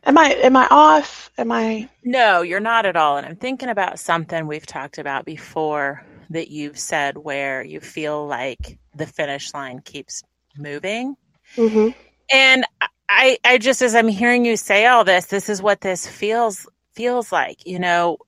am 0.04 0.18
i 0.18 0.30
am 0.32 0.56
i 0.56 0.66
off 0.70 1.30
am 1.38 1.52
i 1.52 1.88
No, 2.02 2.42
you're 2.42 2.60
not 2.60 2.86
at 2.86 2.96
all. 2.96 3.16
And 3.18 3.26
I'm 3.26 3.36
thinking 3.36 3.68
about 3.68 3.98
something 3.98 4.46
we've 4.46 4.66
talked 4.66 4.98
about 4.98 5.24
before 5.24 6.04
that 6.30 6.48
you've 6.50 6.78
said 6.78 7.18
where 7.18 7.62
you 7.62 7.80
feel 7.80 8.26
like 8.26 8.78
the 8.94 9.06
finish 9.06 9.52
line 9.52 9.80
keeps 9.80 10.22
moving. 10.56 11.16
mm-hmm. 11.56 11.88
And 12.32 12.64
I, 13.08 13.38
I 13.44 13.58
just, 13.58 13.82
as 13.82 13.94
I'm 13.94 14.08
hearing 14.08 14.44
you 14.44 14.56
say 14.56 14.86
all 14.86 15.04
this, 15.04 15.26
this 15.26 15.48
is 15.48 15.60
what 15.60 15.80
this 15.80 16.06
feels 16.06 16.66
feels 16.92 17.32
like. 17.32 17.66
You 17.66 17.80
know, 17.80 18.18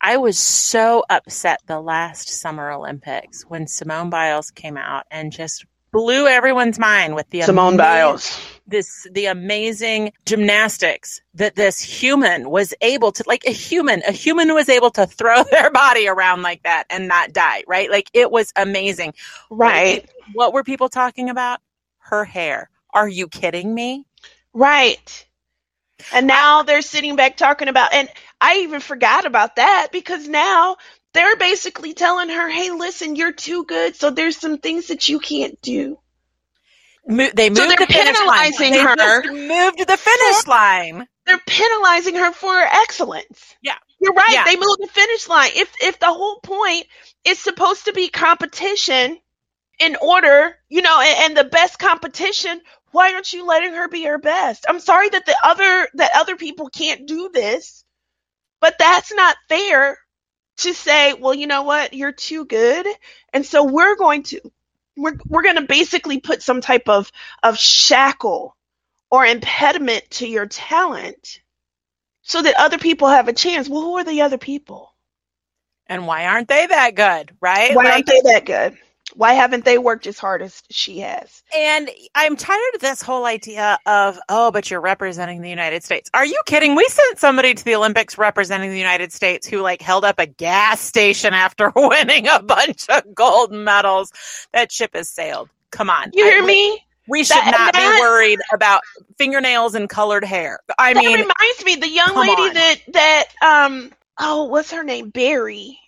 I 0.00 0.16
was 0.16 0.38
so 0.38 1.04
upset 1.10 1.60
the 1.66 1.80
last 1.80 2.28
Summer 2.28 2.70
Olympics 2.70 3.42
when 3.42 3.66
Simone 3.66 4.10
Biles 4.10 4.50
came 4.50 4.76
out 4.78 5.04
and 5.10 5.30
just 5.30 5.66
blew 5.94 6.26
everyone's 6.26 6.78
mind 6.78 7.14
with 7.14 7.30
the 7.30 7.42
simone 7.42 7.74
amazing- 7.74 7.78
biles. 7.78 8.40
this 8.66 9.06
the 9.12 9.26
amazing 9.26 10.12
gymnastics 10.26 11.20
that 11.34 11.54
this 11.56 11.80
human 11.80 12.50
was 12.50 12.74
able 12.82 13.12
to 13.12 13.24
like 13.26 13.44
a 13.46 13.52
human 13.52 14.02
a 14.06 14.12
human 14.12 14.52
was 14.54 14.68
able 14.68 14.90
to 14.90 15.06
throw 15.06 15.42
their 15.50 15.70
body 15.70 16.08
around 16.08 16.42
like 16.42 16.62
that 16.64 16.84
and 16.90 17.08
not 17.08 17.32
die 17.32 17.62
right? 17.66 17.90
Like 17.90 18.10
it 18.14 18.30
was 18.30 18.52
amazing. 18.56 19.14
Right. 19.50 20.08
What 20.34 20.52
were 20.52 20.64
people 20.64 20.88
talking 20.88 21.30
about? 21.30 21.60
Her 21.98 22.24
hair. 22.24 22.70
Are 22.92 23.08
you 23.08 23.28
kidding 23.28 23.74
me? 23.74 24.06
Right. 24.52 25.26
And 26.12 26.26
now 26.26 26.62
they're 26.62 26.82
sitting 26.82 27.16
back 27.16 27.36
talking 27.36 27.68
about, 27.68 27.92
and 27.94 28.08
I 28.40 28.58
even 28.58 28.80
forgot 28.80 29.26
about 29.26 29.56
that 29.56 29.88
because 29.92 30.28
now 30.28 30.76
they're 31.14 31.36
basically 31.36 31.94
telling 31.94 32.28
her, 32.28 32.50
hey, 32.50 32.70
listen, 32.70 33.16
you're 33.16 33.32
too 33.32 33.64
good. 33.64 33.96
So 33.96 34.10
there's 34.10 34.36
some 34.36 34.58
things 34.58 34.88
that 34.88 35.08
you 35.08 35.20
can't 35.20 35.60
do. 35.62 35.98
Mo- 37.06 37.30
they 37.34 37.50
moved 37.50 37.58
So 37.58 37.66
they're 37.68 37.76
the 37.76 37.86
finish 37.86 38.18
line. 38.26 38.52
penalizing 38.52 38.72
They 38.72 38.78
her 38.80 38.96
just 38.96 39.26
moved 39.26 39.78
the 39.88 39.96
finish 39.96 40.46
line 40.46 41.06
They're 41.26 41.40
penalizing 41.46 42.16
her 42.16 42.32
for 42.32 42.52
her 42.52 42.66
excellence. 42.82 43.56
Yeah. 43.62 43.76
You're 44.00 44.14
right. 44.14 44.30
Yeah. 44.32 44.44
They 44.44 44.56
moved 44.56 44.80
the 44.80 44.88
finish 44.88 45.28
line. 45.28 45.50
If 45.54 45.72
if 45.80 45.98
the 46.00 46.12
whole 46.12 46.40
point 46.40 46.86
is 47.24 47.38
supposed 47.38 47.86
to 47.86 47.92
be 47.92 48.08
competition 48.08 49.18
in 49.80 49.96
order, 49.96 50.56
you 50.68 50.82
know, 50.82 51.00
and, 51.00 51.18
and 51.32 51.36
the 51.36 51.50
best 51.50 51.78
competition, 51.78 52.60
why 52.92 53.14
aren't 53.14 53.32
you 53.32 53.46
letting 53.46 53.74
her 53.74 53.88
be 53.88 54.04
her 54.04 54.18
best? 54.18 54.66
I'm 54.68 54.80
sorry 54.80 55.08
that 55.10 55.26
the 55.26 55.36
other 55.44 55.88
that 55.94 56.10
other 56.16 56.36
people 56.36 56.68
can't 56.68 57.06
do 57.06 57.30
this, 57.32 57.84
but 58.60 58.76
that's 58.78 59.12
not 59.12 59.36
fair 59.48 59.98
to 60.58 60.72
say, 60.74 61.14
well, 61.14 61.34
you 61.34 61.46
know 61.46 61.62
what, 61.62 61.94
you're 61.94 62.12
too 62.12 62.44
good, 62.44 62.86
and 63.32 63.44
so 63.44 63.64
we're 63.64 63.96
going 63.96 64.22
to 64.24 64.40
we're 64.96 65.16
we're 65.26 65.42
going 65.42 65.56
to 65.56 65.62
basically 65.62 66.20
put 66.20 66.42
some 66.42 66.60
type 66.60 66.88
of 66.88 67.10
of 67.42 67.58
shackle 67.58 68.56
or 69.10 69.26
impediment 69.26 70.04
to 70.10 70.26
your 70.28 70.46
talent 70.46 71.40
so 72.22 72.42
that 72.42 72.54
other 72.58 72.78
people 72.78 73.08
have 73.08 73.28
a 73.28 73.32
chance. 73.32 73.68
Well, 73.68 73.82
who 73.82 73.98
are 73.98 74.04
the 74.04 74.22
other 74.22 74.38
people? 74.38 74.90
and 75.86 76.06
why 76.06 76.24
aren't 76.26 76.48
they 76.48 76.66
that 76.66 76.94
good 76.94 77.36
right 77.42 77.74
Why 77.76 77.82
Like- 77.84 77.92
aren't 77.92 78.06
they 78.06 78.20
that 78.24 78.46
good? 78.46 78.78
Why 79.14 79.34
haven't 79.34 79.64
they 79.64 79.78
worked 79.78 80.06
as 80.06 80.18
hard 80.18 80.42
as 80.42 80.62
she 80.70 80.98
has? 81.00 81.42
And 81.56 81.90
I'm 82.14 82.36
tired 82.36 82.74
of 82.74 82.80
this 82.80 83.00
whole 83.00 83.24
idea 83.26 83.78
of, 83.86 84.18
oh, 84.28 84.50
but 84.50 84.70
you're 84.70 84.80
representing 84.80 85.40
the 85.40 85.48
United 85.50 85.84
States. 85.84 86.10
Are 86.14 86.26
you 86.26 86.40
kidding? 86.46 86.74
We 86.74 86.84
sent 86.88 87.18
somebody 87.18 87.54
to 87.54 87.64
the 87.64 87.74
Olympics 87.76 88.18
representing 88.18 88.70
the 88.70 88.78
United 88.78 89.12
States 89.12 89.46
who 89.46 89.60
like 89.60 89.80
held 89.80 90.04
up 90.04 90.18
a 90.18 90.26
gas 90.26 90.80
station 90.80 91.32
after 91.34 91.72
winning 91.76 92.26
a 92.28 92.42
bunch 92.42 92.88
of 92.90 93.02
gold 93.14 93.52
medals. 93.52 94.10
That 94.52 94.72
ship 94.72 94.90
has 94.94 95.08
sailed. 95.08 95.48
Come 95.70 95.90
on. 95.90 96.10
You 96.12 96.24
hear 96.24 96.40
we- 96.42 96.46
me? 96.46 96.80
We 97.06 97.22
should 97.22 97.36
That- 97.36 97.50
not 97.50 97.72
that- 97.74 97.96
be 97.96 98.00
worried 98.00 98.38
about 98.52 98.80
fingernails 99.18 99.74
and 99.74 99.88
colored 99.90 100.24
hair. 100.24 100.58
I 100.78 100.94
that 100.94 101.04
mean, 101.04 101.18
reminds 101.18 101.64
me, 101.64 101.76
the 101.76 101.88
young 101.88 102.16
lady 102.16 102.32
on. 102.42 102.54
that 102.54 102.76
that 102.94 103.24
um 103.42 103.92
oh, 104.18 104.44
what's 104.44 104.70
her 104.70 104.82
name? 104.82 105.10
Berry. 105.10 105.78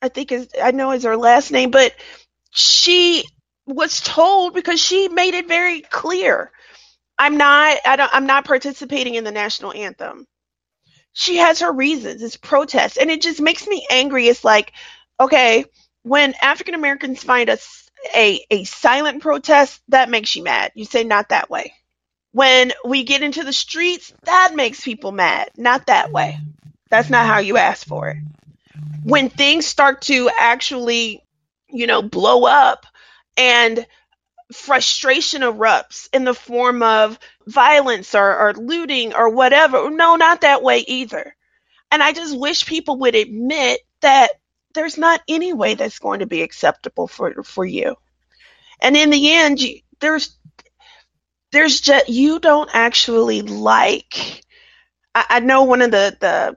I 0.00 0.08
think 0.08 0.32
is 0.32 0.48
I 0.62 0.70
know 0.70 0.92
is 0.92 1.04
her 1.04 1.16
last 1.18 1.50
name, 1.52 1.70
but 1.70 1.92
she 2.52 3.24
was 3.66 4.00
told 4.00 4.54
because 4.54 4.80
she 4.80 5.08
made 5.08 5.34
it 5.34 5.48
very 5.48 5.80
clear. 5.80 6.50
I'm 7.18 7.36
not 7.36 7.78
I 7.84 7.96
don't 7.96 8.14
I'm 8.14 8.26
not 8.26 8.44
participating 8.44 9.14
in 9.14 9.24
the 9.24 9.32
national 9.32 9.72
anthem. 9.72 10.26
She 11.12 11.36
has 11.38 11.60
her 11.60 11.72
reasons. 11.72 12.22
It's 12.22 12.36
protest. 12.36 12.98
And 12.98 13.10
it 13.10 13.22
just 13.22 13.40
makes 13.40 13.66
me 13.66 13.86
angry. 13.90 14.28
It's 14.28 14.44
like, 14.44 14.72
okay, 15.20 15.64
when 16.02 16.34
African 16.40 16.74
Americans 16.74 17.22
find 17.22 17.50
us 17.50 17.90
a 18.14 18.44
a 18.50 18.64
silent 18.64 19.22
protest, 19.22 19.80
that 19.88 20.10
makes 20.10 20.34
you 20.36 20.42
mad. 20.42 20.72
You 20.74 20.84
say 20.84 21.04
not 21.04 21.28
that 21.30 21.50
way. 21.50 21.74
When 22.32 22.72
we 22.84 23.04
get 23.04 23.22
into 23.22 23.44
the 23.44 23.52
streets, 23.52 24.12
that 24.24 24.52
makes 24.54 24.82
people 24.82 25.12
mad. 25.12 25.50
Not 25.56 25.86
that 25.86 26.12
way. 26.12 26.38
That's 26.90 27.10
not 27.10 27.26
how 27.26 27.38
you 27.38 27.58
ask 27.58 27.86
for 27.86 28.08
it. 28.08 28.18
When 29.04 29.28
things 29.28 29.66
start 29.66 30.02
to 30.02 30.30
actually, 30.38 31.21
you 31.72 31.86
know, 31.86 32.02
blow 32.02 32.44
up 32.44 32.86
and 33.36 33.86
frustration 34.52 35.42
erupts 35.42 36.08
in 36.12 36.24
the 36.24 36.34
form 36.34 36.82
of 36.82 37.18
violence 37.46 38.14
or, 38.14 38.38
or 38.38 38.54
looting 38.54 39.14
or 39.14 39.30
whatever. 39.30 39.90
No, 39.90 40.16
not 40.16 40.42
that 40.42 40.62
way 40.62 40.80
either. 40.86 41.34
And 41.90 42.02
I 42.02 42.12
just 42.12 42.38
wish 42.38 42.66
people 42.66 42.98
would 43.00 43.14
admit 43.14 43.80
that 44.00 44.30
there's 44.74 44.98
not 44.98 45.20
any 45.28 45.52
way 45.52 45.74
that's 45.74 45.98
going 45.98 46.20
to 46.20 46.26
be 46.26 46.42
acceptable 46.42 47.06
for 47.06 47.42
for 47.42 47.64
you. 47.64 47.96
And 48.80 48.96
in 48.96 49.10
the 49.10 49.32
end, 49.34 49.60
you, 49.60 49.80
there's 50.00 50.36
there's 51.52 51.80
just 51.80 52.08
you 52.08 52.40
don't 52.40 52.70
actually 52.72 53.42
like. 53.42 54.42
I, 55.14 55.26
I 55.28 55.40
know 55.40 55.64
one 55.64 55.82
of 55.82 55.90
the 55.90 56.16
the 56.20 56.56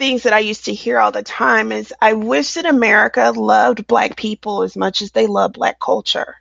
things 0.00 0.22
that 0.22 0.32
I 0.32 0.38
used 0.38 0.64
to 0.64 0.72
hear 0.72 0.98
all 0.98 1.12
the 1.12 1.22
time 1.22 1.72
is 1.72 1.92
I 2.00 2.14
wish 2.14 2.54
that 2.54 2.64
America 2.64 3.34
loved 3.36 3.86
black 3.86 4.16
people 4.16 4.62
as 4.62 4.74
much 4.74 5.02
as 5.02 5.10
they 5.10 5.26
love 5.26 5.52
black 5.52 5.78
culture. 5.78 6.36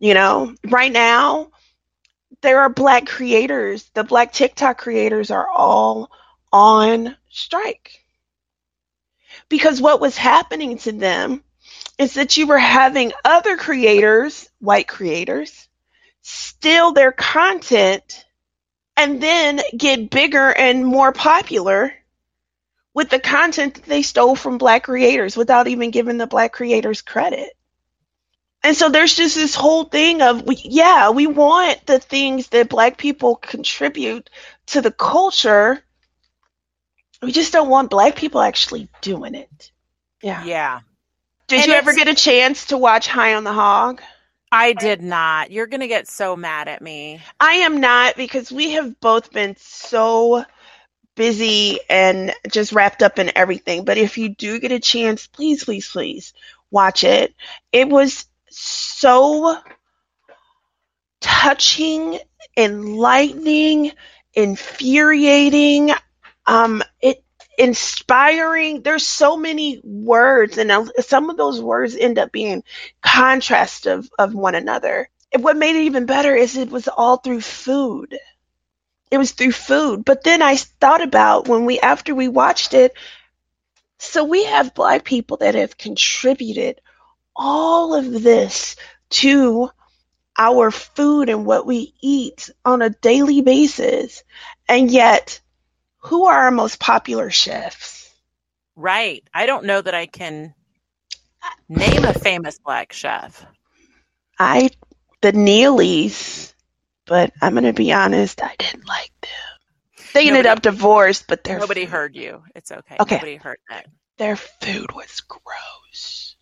You 0.00 0.14
know, 0.14 0.52
right 0.64 0.90
now 0.90 1.52
there 2.42 2.62
are 2.62 2.70
black 2.70 3.06
creators, 3.06 3.88
the 3.94 4.02
black 4.02 4.32
TikTok 4.32 4.78
creators 4.78 5.30
are 5.30 5.48
all 5.48 6.10
on 6.52 7.16
strike. 7.30 7.92
Because 9.48 9.80
what 9.80 10.00
was 10.00 10.16
happening 10.16 10.76
to 10.78 10.90
them 10.90 11.44
is 11.98 12.14
that 12.14 12.36
you 12.36 12.48
were 12.48 12.58
having 12.58 13.12
other 13.24 13.56
creators, 13.56 14.50
white 14.58 14.88
creators, 14.88 15.68
steal 16.22 16.90
their 16.90 17.12
content 17.12 18.24
and 18.96 19.22
then 19.22 19.60
get 19.76 20.10
bigger 20.10 20.52
and 20.52 20.84
more 20.84 21.12
popular 21.12 21.92
with 22.98 23.10
the 23.10 23.20
content 23.20 23.74
that 23.74 23.84
they 23.84 24.02
stole 24.02 24.34
from 24.34 24.58
black 24.58 24.82
creators 24.82 25.36
without 25.36 25.68
even 25.68 25.92
giving 25.92 26.18
the 26.18 26.26
black 26.26 26.52
creators 26.52 27.00
credit. 27.00 27.56
And 28.64 28.76
so 28.76 28.88
there's 28.88 29.14
just 29.14 29.36
this 29.36 29.54
whole 29.54 29.84
thing 29.84 30.20
of, 30.20 30.42
yeah, 30.48 31.10
we 31.10 31.28
want 31.28 31.86
the 31.86 32.00
things 32.00 32.48
that 32.48 32.68
black 32.68 32.98
people 32.98 33.36
contribute 33.36 34.28
to 34.66 34.80
the 34.80 34.90
culture. 34.90 35.80
We 37.22 37.30
just 37.30 37.52
don't 37.52 37.68
want 37.68 37.88
black 37.88 38.16
people 38.16 38.40
actually 38.40 38.88
doing 39.00 39.36
it. 39.36 39.70
Yeah. 40.20 40.42
Yeah. 40.42 40.80
Did 41.46 41.60
And 41.60 41.68
you 41.68 41.74
ever 41.74 41.94
get 41.94 42.08
a 42.08 42.16
chance 42.16 42.66
to 42.66 42.78
watch 42.78 43.06
High 43.06 43.34
on 43.34 43.44
the 43.44 43.52
Hog? 43.52 44.02
I 44.50 44.72
did 44.72 45.02
not. 45.02 45.52
You're 45.52 45.68
going 45.68 45.82
to 45.82 45.86
get 45.86 46.08
so 46.08 46.34
mad 46.34 46.66
at 46.66 46.82
me. 46.82 47.20
I 47.38 47.52
am 47.58 47.80
not 47.80 48.16
because 48.16 48.50
we 48.50 48.72
have 48.72 48.98
both 48.98 49.30
been 49.30 49.54
so 49.56 50.44
busy 51.18 51.80
and 51.90 52.32
just 52.50 52.72
wrapped 52.72 53.02
up 53.02 53.18
in 53.18 53.32
everything. 53.36 53.84
But 53.84 53.98
if 53.98 54.16
you 54.16 54.30
do 54.30 54.58
get 54.58 54.72
a 54.72 54.80
chance, 54.80 55.26
please, 55.26 55.64
please, 55.64 55.88
please 55.88 56.32
watch 56.70 57.04
it. 57.04 57.34
It 57.72 57.90
was 57.90 58.24
so 58.48 59.58
touching, 61.20 62.18
enlightening, 62.56 63.92
infuriating. 64.34 65.90
Um, 66.46 66.82
it 67.02 67.22
inspiring. 67.58 68.82
There's 68.82 69.06
so 69.06 69.36
many 69.36 69.80
words, 69.84 70.58
and 70.58 70.90
some 71.00 71.28
of 71.28 71.36
those 71.36 71.60
words 71.60 71.96
end 71.96 72.18
up 72.18 72.32
being 72.32 72.62
contrast 73.02 73.86
of, 73.86 74.08
of 74.18 74.34
one 74.34 74.54
another. 74.54 75.10
And 75.32 75.44
what 75.44 75.56
made 75.56 75.76
it 75.76 75.84
even 75.84 76.06
better 76.06 76.34
is 76.34 76.56
it 76.56 76.70
was 76.70 76.88
all 76.88 77.18
through 77.18 77.42
food. 77.42 78.16
It 79.10 79.18
was 79.18 79.32
through 79.32 79.52
food. 79.52 80.04
But 80.04 80.24
then 80.24 80.42
I 80.42 80.56
thought 80.56 81.02
about 81.02 81.48
when 81.48 81.64
we, 81.64 81.80
after 81.80 82.14
we 82.14 82.28
watched 82.28 82.74
it, 82.74 82.94
so 83.98 84.24
we 84.24 84.44
have 84.44 84.74
black 84.74 85.04
people 85.04 85.38
that 85.38 85.54
have 85.54 85.76
contributed 85.76 86.80
all 87.34 87.94
of 87.94 88.22
this 88.22 88.76
to 89.10 89.70
our 90.38 90.70
food 90.70 91.28
and 91.28 91.44
what 91.44 91.66
we 91.66 91.94
eat 92.00 92.50
on 92.64 92.82
a 92.82 92.90
daily 92.90 93.42
basis. 93.42 94.22
And 94.68 94.90
yet, 94.90 95.40
who 95.98 96.26
are 96.26 96.38
our 96.44 96.50
most 96.50 96.78
popular 96.78 97.30
chefs? 97.30 98.14
Right. 98.76 99.24
I 99.34 99.46
don't 99.46 99.64
know 99.64 99.80
that 99.80 99.94
I 99.94 100.06
can 100.06 100.54
name 101.68 102.04
a 102.04 102.14
famous 102.14 102.58
black 102.64 102.92
chef. 102.92 103.44
I, 104.38 104.70
the 105.20 105.32
Neelys, 105.32 106.52
but 107.08 107.32
I'm 107.42 107.54
going 107.54 107.64
to 107.64 107.72
be 107.72 107.92
honest, 107.92 108.42
I 108.42 108.54
didn't 108.58 108.86
like 108.86 109.12
them. 109.22 110.06
They 110.14 110.28
ended 110.28 110.46
up 110.46 110.62
divorced, 110.62 111.26
but 111.26 111.42
their 111.44 111.58
Nobody 111.58 111.84
food, 111.86 111.90
heard 111.90 112.16
you. 112.16 112.42
It's 112.54 112.70
okay. 112.70 112.96
Okay. 113.00 113.16
Nobody 113.16 113.36
heard 113.36 113.58
that. 113.68 113.86
their 114.18 114.36
food 114.36 114.92
was 114.92 115.20
gross. 115.22 116.36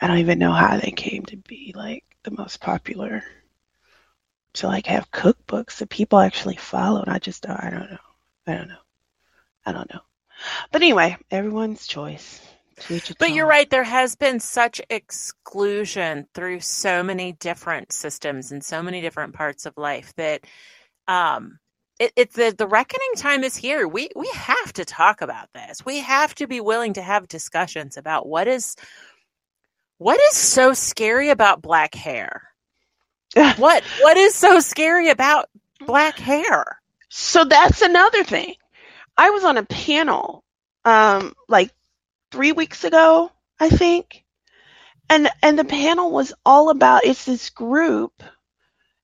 I 0.00 0.06
don't 0.06 0.18
even 0.18 0.38
know 0.38 0.52
how 0.52 0.78
they 0.78 0.90
came 0.90 1.24
to 1.26 1.36
be 1.36 1.72
like 1.76 2.04
the 2.24 2.30
most 2.32 2.60
popular. 2.60 3.22
To 4.54 4.66
like 4.66 4.86
have 4.86 5.12
cookbooks 5.12 5.76
that 5.76 5.88
people 5.90 6.18
actually 6.18 6.56
followed. 6.56 7.08
I 7.08 7.20
just 7.20 7.44
don't, 7.44 7.56
I 7.62 7.70
don't 7.70 7.90
know. 7.90 7.98
I 8.48 8.54
don't 8.54 8.68
know. 8.68 8.82
I 9.64 9.72
don't 9.72 9.94
know. 9.94 10.00
But 10.72 10.82
anyway, 10.82 11.16
everyone's 11.30 11.86
choice. 11.86 12.40
But 13.18 13.32
you're 13.32 13.46
right. 13.46 13.70
There 13.70 13.84
has 13.84 14.16
been 14.16 14.40
such 14.40 14.80
exclusion 14.90 16.26
through 16.34 16.60
so 16.60 17.02
many 17.02 17.32
different 17.32 17.92
systems 17.92 18.52
and 18.52 18.64
so 18.64 18.82
many 18.82 19.00
different 19.00 19.34
parts 19.34 19.66
of 19.66 19.74
life 19.78 20.12
that 20.16 20.42
um, 21.08 21.58
it, 21.98 22.12
it's 22.16 22.36
the, 22.36 22.54
the 22.56 22.66
reckoning 22.68 23.12
time 23.16 23.44
is 23.44 23.56
here. 23.56 23.88
We 23.88 24.10
we 24.16 24.28
have 24.34 24.72
to 24.74 24.84
talk 24.84 25.22
about 25.22 25.48
this. 25.54 25.84
We 25.84 26.00
have 26.00 26.34
to 26.36 26.46
be 26.46 26.60
willing 26.60 26.94
to 26.94 27.02
have 27.02 27.28
discussions 27.28 27.96
about 27.96 28.26
what 28.28 28.48
is 28.48 28.76
what 29.98 30.20
is 30.30 30.36
so 30.36 30.74
scary 30.74 31.30
about 31.30 31.62
black 31.62 31.94
hair. 31.94 32.42
What 33.58 33.84
what 34.00 34.16
is 34.16 34.34
so 34.34 34.60
scary 34.60 35.10
about 35.10 35.48
black 35.86 36.18
hair? 36.18 36.80
So 37.10 37.44
that's 37.44 37.82
another 37.82 38.24
thing. 38.24 38.54
I 39.16 39.30
was 39.30 39.44
on 39.44 39.56
a 39.56 39.64
panel 39.64 40.44
um 40.84 41.34
like 41.48 41.70
3 42.30 42.52
weeks 42.52 42.84
ago, 42.84 43.30
I 43.58 43.68
think. 43.68 44.24
And 45.08 45.28
and 45.42 45.58
the 45.58 45.64
panel 45.64 46.10
was 46.12 46.32
all 46.44 46.70
about 46.70 47.04
it's 47.04 47.24
this 47.24 47.50
group 47.50 48.22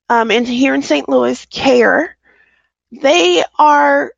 um 0.08 0.30
and 0.30 0.46
here 0.46 0.74
in 0.74 0.82
St. 0.82 1.08
Louis, 1.08 1.44
CARE. 1.46 2.16
They 2.92 3.42
are 3.58 4.12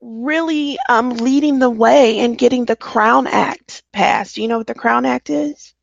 really 0.00 0.78
um 0.88 1.10
leading 1.10 1.58
the 1.58 1.70
way 1.70 2.18
in 2.18 2.34
getting 2.34 2.64
the 2.64 2.76
Crown 2.76 3.26
Act 3.26 3.82
passed. 3.92 4.34
Do 4.34 4.42
you 4.42 4.48
know 4.48 4.58
what 4.58 4.66
the 4.66 4.74
Crown 4.74 5.04
Act 5.04 5.30
is? 5.30 5.74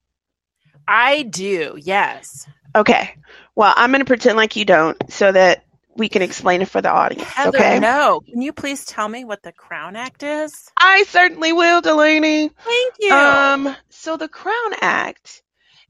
I 0.88 1.24
do. 1.24 1.78
Yes. 1.80 2.48
Okay. 2.76 3.16
Well, 3.56 3.74
I'm 3.76 3.92
going 3.92 4.02
to 4.02 4.06
pretend 4.06 4.36
like 4.38 4.56
you 4.56 4.66
don't 4.66 4.98
so 5.12 5.32
that 5.32 5.64
we 5.96 6.10
can 6.10 6.22
explain 6.24 6.62
it 6.62 6.70
for 6.70 6.82
the 6.82 6.92
audience, 6.92 7.36
Heather, 7.36 7.50
okay? 7.50 7.80
no. 7.80 8.22
Can 8.30 8.42
you 8.42 8.54
please 8.54 8.86
tell 8.86 9.10
me 9.10 9.26
what 9.26 9.44
the 9.44 9.54
Crown 9.54 9.96
Act 9.96 10.24
is? 10.24 10.72
I 10.78 11.04
certainly 11.06 11.54
will, 11.54 11.82
Delaney. 11.82 12.52
Thank 12.66 12.96
you. 13.00 13.16
Um, 13.18 13.76
so 13.90 14.18
the 14.18 14.30
Crown 14.30 14.74
Act 14.82 15.44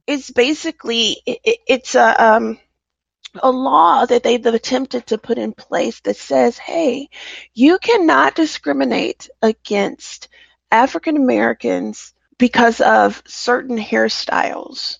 is 0.08 0.30
basically 0.32 1.22
it, 1.26 1.40
it- 1.46 1.60
it's 1.68 1.96
a 1.96 2.24
um 2.26 2.60
a 3.44 3.52
law 3.52 4.06
that 4.06 4.24
they've 4.24 4.46
attempted 4.46 5.08
to 5.08 5.18
put 5.20 5.38
in 5.38 5.54
place 5.54 6.00
that 6.02 6.18
says, 6.18 6.58
hey, 6.58 7.10
you 7.54 7.80
cannot 7.80 8.36
discriminate 8.36 9.30
against 9.42 10.30
African 10.72 11.18
Americans 11.18 12.14
because 12.38 12.82
of 12.82 13.24
certain 13.28 13.78
hairstyles, 13.78 14.98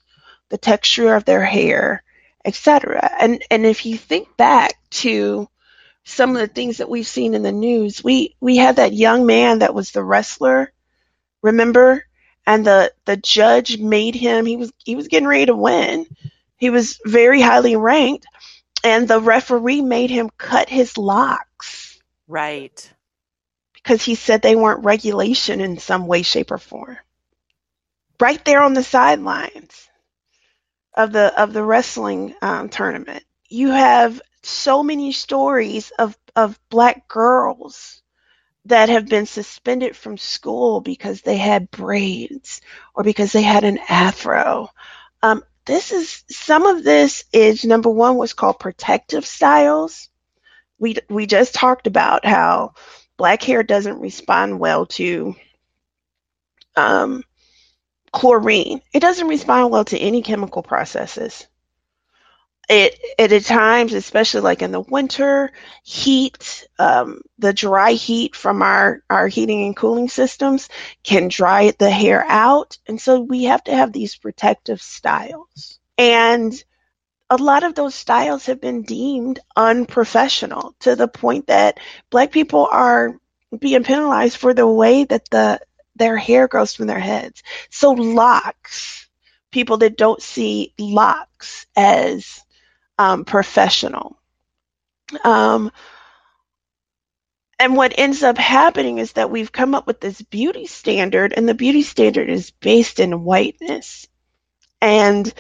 the 0.50 0.60
texture 0.60 1.16
of 1.16 1.26
their 1.26 1.44
hair, 1.44 2.04
etc. 2.46 3.10
And 3.20 3.44
and 3.52 3.66
if 3.66 3.86
you 3.86 3.98
think 3.98 4.36
back 4.38 4.74
to 4.92 5.50
some 6.06 6.32
of 6.32 6.38
the 6.38 6.48
things 6.48 6.78
that 6.78 6.90
we've 6.90 7.08
seen 7.08 7.34
in 7.34 7.44
the 7.44 7.52
news, 7.52 8.04
we 8.04 8.36
we 8.42 8.58
had 8.58 8.78
that 8.78 8.94
young 8.94 9.26
man 9.26 9.60
that 9.60 9.74
was 9.76 9.92
the 9.92 10.04
wrestler, 10.04 10.72
remember? 11.42 12.06
And 12.46 12.66
the 12.66 12.94
the 13.06 13.18
judge 13.18 13.78
made 13.80 14.16
him 14.16 14.46
he 14.46 14.58
was 14.58 14.72
he 14.84 14.96
was 14.96 15.08
getting 15.08 15.28
ready 15.28 15.48
to 15.48 15.56
win. 15.56 16.06
He 16.58 16.70
was 16.70 17.00
very 17.06 17.42
highly 17.42 17.76
ranked 17.76 18.26
and 18.84 19.08
the 19.08 19.22
referee 19.22 19.82
made 19.82 20.10
him 20.12 20.30
cut 20.38 20.70
his 20.70 20.98
locks 20.98 22.00
right. 22.28 22.92
because 23.74 24.04
he 24.04 24.16
said 24.16 24.42
they 24.42 24.56
weren't 24.56 24.86
regulation 24.86 25.62
in 25.62 25.78
some 25.78 26.08
way 26.08 26.22
shape 26.24 26.52
or 26.52 26.58
form. 26.58 26.98
Right 28.20 28.44
there 28.46 28.62
on 28.62 28.74
the 28.74 28.84
sidelines 28.84 29.90
of 30.94 31.12
the 31.12 31.42
of 31.42 31.54
the 31.54 31.64
wrestling 31.64 32.36
um, 32.42 32.70
tournament. 32.70 33.24
You 33.50 33.70
have 33.70 34.22
so 34.44 34.84
many 34.84 35.12
stories 35.12 35.92
of 35.98 36.18
of 36.36 36.60
black 36.70 37.08
girls 37.08 38.02
that 38.66 38.90
have 38.90 39.08
been 39.08 39.26
suspended 39.26 39.96
from 39.96 40.18
school 40.18 40.82
because 40.82 41.22
they 41.22 41.38
had 41.38 41.70
braids 41.70 42.62
or 42.96 43.04
because 43.04 43.32
they 43.32 43.42
had 43.42 43.64
an 43.64 43.80
afro. 43.90 44.70
Um, 45.22 45.44
this 45.66 45.92
is 45.92 46.24
some 46.30 46.66
of 46.66 46.84
this 46.84 47.26
is 47.34 47.66
number 47.66 47.90
one 47.90 48.16
what's 48.16 48.34
called 48.34 48.60
protective 48.60 49.26
styles. 49.26 50.10
We 50.80 50.98
we 51.10 51.26
just 51.26 51.54
talked 51.54 51.88
about 51.88 52.26
how 52.26 52.74
black 53.18 53.44
hair 53.44 53.64
doesn't 53.64 54.00
respond 54.00 54.60
well 54.60 54.86
to 54.88 55.36
um, 56.76 57.24
chlorine. 58.14 58.82
It 58.94 59.02
doesn't 59.02 59.28
respond 59.28 59.72
well 59.72 59.84
to 59.86 59.98
any 59.98 60.22
chemical 60.22 60.64
processes. 60.64 61.48
It, 62.70 62.98
it 63.20 63.34
at 63.34 63.44
times, 63.44 63.94
especially 63.94 64.40
like 64.40 64.62
in 64.62 64.72
the 64.72 64.80
winter, 64.80 65.52
heat, 65.84 66.66
um, 66.80 67.22
the 67.38 67.52
dry 67.52 67.92
heat 67.92 68.38
from 68.38 68.62
our, 68.62 69.04
our 69.10 69.28
heating 69.28 69.66
and 69.66 69.76
cooling 69.76 70.08
systems 70.08 70.70
can 71.04 71.28
dry 71.28 71.74
the 71.78 71.90
hair 71.90 72.24
out. 72.30 72.78
And 72.88 73.02
so 73.02 73.20
we 73.20 73.46
have 73.46 73.66
to 73.66 73.76
have 73.76 73.92
these 73.92 74.16
protective 74.16 74.82
styles. 74.82 75.80
And 75.98 76.54
a 77.30 77.36
lot 77.36 77.64
of 77.64 77.76
those 77.76 77.96
styles 77.96 78.46
have 78.46 78.62
been 78.62 78.84
deemed 78.84 79.40
unprofessional 79.58 80.76
to 80.82 80.96
the 80.96 81.08
point 81.10 81.48
that 81.48 81.80
black 82.10 82.32
people 82.32 82.70
are 82.72 83.20
being 83.60 83.84
penalized 83.84 84.38
for 84.38 84.54
the 84.54 84.68
way 84.68 85.04
that 85.04 85.30
the 85.32 85.60
their 85.96 86.18
hair 86.18 86.48
grows 86.48 86.74
from 86.74 86.88
their 86.88 87.00
heads. 87.00 87.44
So 87.70 87.92
locks, 87.92 89.08
people 89.52 89.78
that 89.78 89.98
don't 89.98 90.22
see 90.22 90.74
locks 90.78 91.66
as 91.76 92.44
um, 92.98 93.26
professional. 93.26 94.18
Um, 95.24 95.72
and 97.60 97.76
what 97.76 97.94
ends 97.98 98.24
up 98.24 98.38
happening 98.38 98.98
is 98.98 99.14
that 99.14 99.30
we've 99.30 99.52
come 99.52 99.76
up 99.76 99.88
with 99.88 100.00
this 100.00 100.22
beauty 100.22 100.66
standard, 100.66 101.34
and 101.36 101.48
the 101.48 101.54
beauty 101.54 101.84
standard 101.84 102.30
is 102.30 102.52
based 102.52 103.00
in 103.00 103.24
whiteness. 103.24 104.08
And 104.82 105.32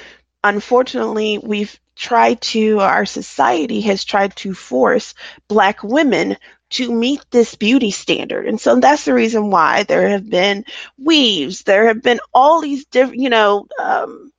unfortunately, 0.43 1.39
we've 1.39 1.77
tried 1.95 2.41
to, 2.41 2.79
our 2.79 3.05
society 3.05 3.81
has 3.81 4.03
tried 4.03 4.35
to 4.37 4.53
force 4.53 5.13
Black 5.47 5.83
women 5.83 6.37
to 6.73 6.91
meet 6.91 7.23
this 7.31 7.55
beauty 7.55 7.91
standard. 7.91 8.47
And 8.47 8.59
so 8.59 8.79
that's 8.79 9.05
the 9.05 9.13
reason 9.13 9.49
why 9.49 9.83
there 9.83 10.09
have 10.09 10.29
been 10.29 10.65
weaves, 10.97 11.63
there 11.63 11.87
have 11.87 12.01
been 12.01 12.19
all 12.33 12.61
these 12.61 12.85
different, 12.85 13.21
you 13.21 13.29
know, 13.29 13.67
um, 13.81 14.31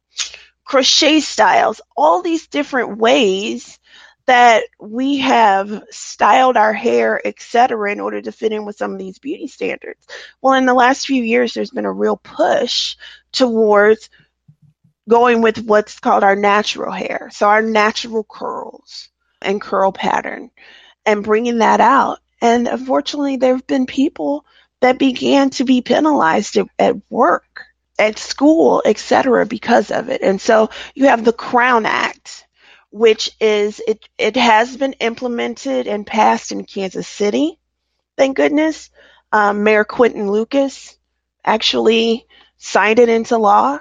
crochet 0.64 1.20
styles, 1.20 1.81
all 1.97 2.23
these 2.23 2.49
different 2.49 2.99
ways 2.99 3.79
that 4.27 4.64
we 4.81 5.18
have 5.18 5.85
styled 5.90 6.57
our 6.57 6.73
hair, 6.73 7.20
etc., 7.27 7.92
in 7.92 8.01
order 8.01 8.23
to 8.23 8.33
fit 8.33 8.53
in 8.53 8.64
with 8.64 8.77
some 8.77 8.92
of 8.92 8.99
these 8.99 9.18
beauty 9.18 9.47
standards. 9.47 10.07
Well, 10.40 10.55
in 10.55 10.66
the 10.66 10.75
last 10.75 11.07
few 11.07 11.23
years, 11.23 11.53
there's 11.53 11.70
been 11.70 11.85
a 11.85 11.92
real 11.92 12.16
push 12.16 12.97
towards 13.33 14.09
going 15.09 15.42
with 15.42 15.59
what's 15.66 16.01
called 16.01 16.25
our 16.25 16.37
natural 16.37 16.90
hair. 16.90 17.29
So, 17.33 17.47
our 17.47 17.61
natural 17.61 18.25
curls 18.25 19.11
and 19.42 19.61
curl 19.61 19.92
pattern, 19.92 20.51
and 21.05 21.23
bringing 21.23 21.59
that 21.59 21.81
out. 21.81 22.18
And 22.45 22.69
unfortunately, 22.69 23.39
there 23.39 23.55
have 23.55 23.67
been 23.67 23.87
people 23.87 24.45
that 24.83 24.99
began 24.99 25.49
to 25.49 25.65
be 25.65 25.81
penalized 25.81 26.59
at, 26.59 26.67
at 26.79 26.97
work, 27.09 27.65
at 27.99 28.19
school, 28.19 28.83
etc., 28.85 29.47
because 29.47 29.91
of 29.91 30.11
it. 30.11 30.21
And 30.21 30.39
so 30.39 30.69
you 30.95 31.07
have 31.07 31.25
the 31.25 31.33
Crown 31.33 31.87
Act, 31.87 32.47
which 32.91 33.31
is 33.41 33.81
it. 33.89 34.07
It 34.19 34.37
has 34.37 34.77
been 34.77 34.93
implemented 35.01 35.87
and 35.87 36.07
passed 36.07 36.53
in 36.53 36.67
Kansas 36.67 37.09
City. 37.09 37.59
Thank 38.19 38.37
goodness. 38.37 38.91
Um, 39.33 39.63
Mayor 39.63 39.85
Quinton 39.85 40.31
Lucas 40.31 40.99
actually 41.47 42.27
signed 42.59 42.99
it 42.99 43.09
into 43.09 43.39
law. 43.39 43.79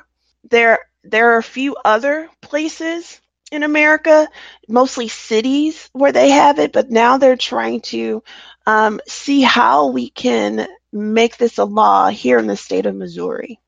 There, 0.50 0.80
there 1.04 1.34
are 1.34 1.38
a 1.38 1.44
few 1.44 1.76
other 1.84 2.30
places 2.40 3.20
in 3.54 3.64
America, 3.64 4.28
mostly 4.68 5.08
cities 5.08 5.90
where 5.94 6.12
they 6.12 6.30
have 6.32 6.60
it, 6.60 6.72
but 6.72 6.90
now 6.90 7.18
they're 7.18 7.38
trying 7.38 7.82
to 7.82 8.24
um, 8.66 9.00
see 9.08 9.42
how 9.42 9.88
we 9.88 10.10
can 10.10 10.68
make 10.92 11.38
this 11.38 11.58
a 11.58 11.66
law 11.66 12.10
here 12.10 12.38
in 12.40 12.48
the 12.48 12.58
state 12.58 12.86
of 12.86 12.96
Missouri. 12.96 13.60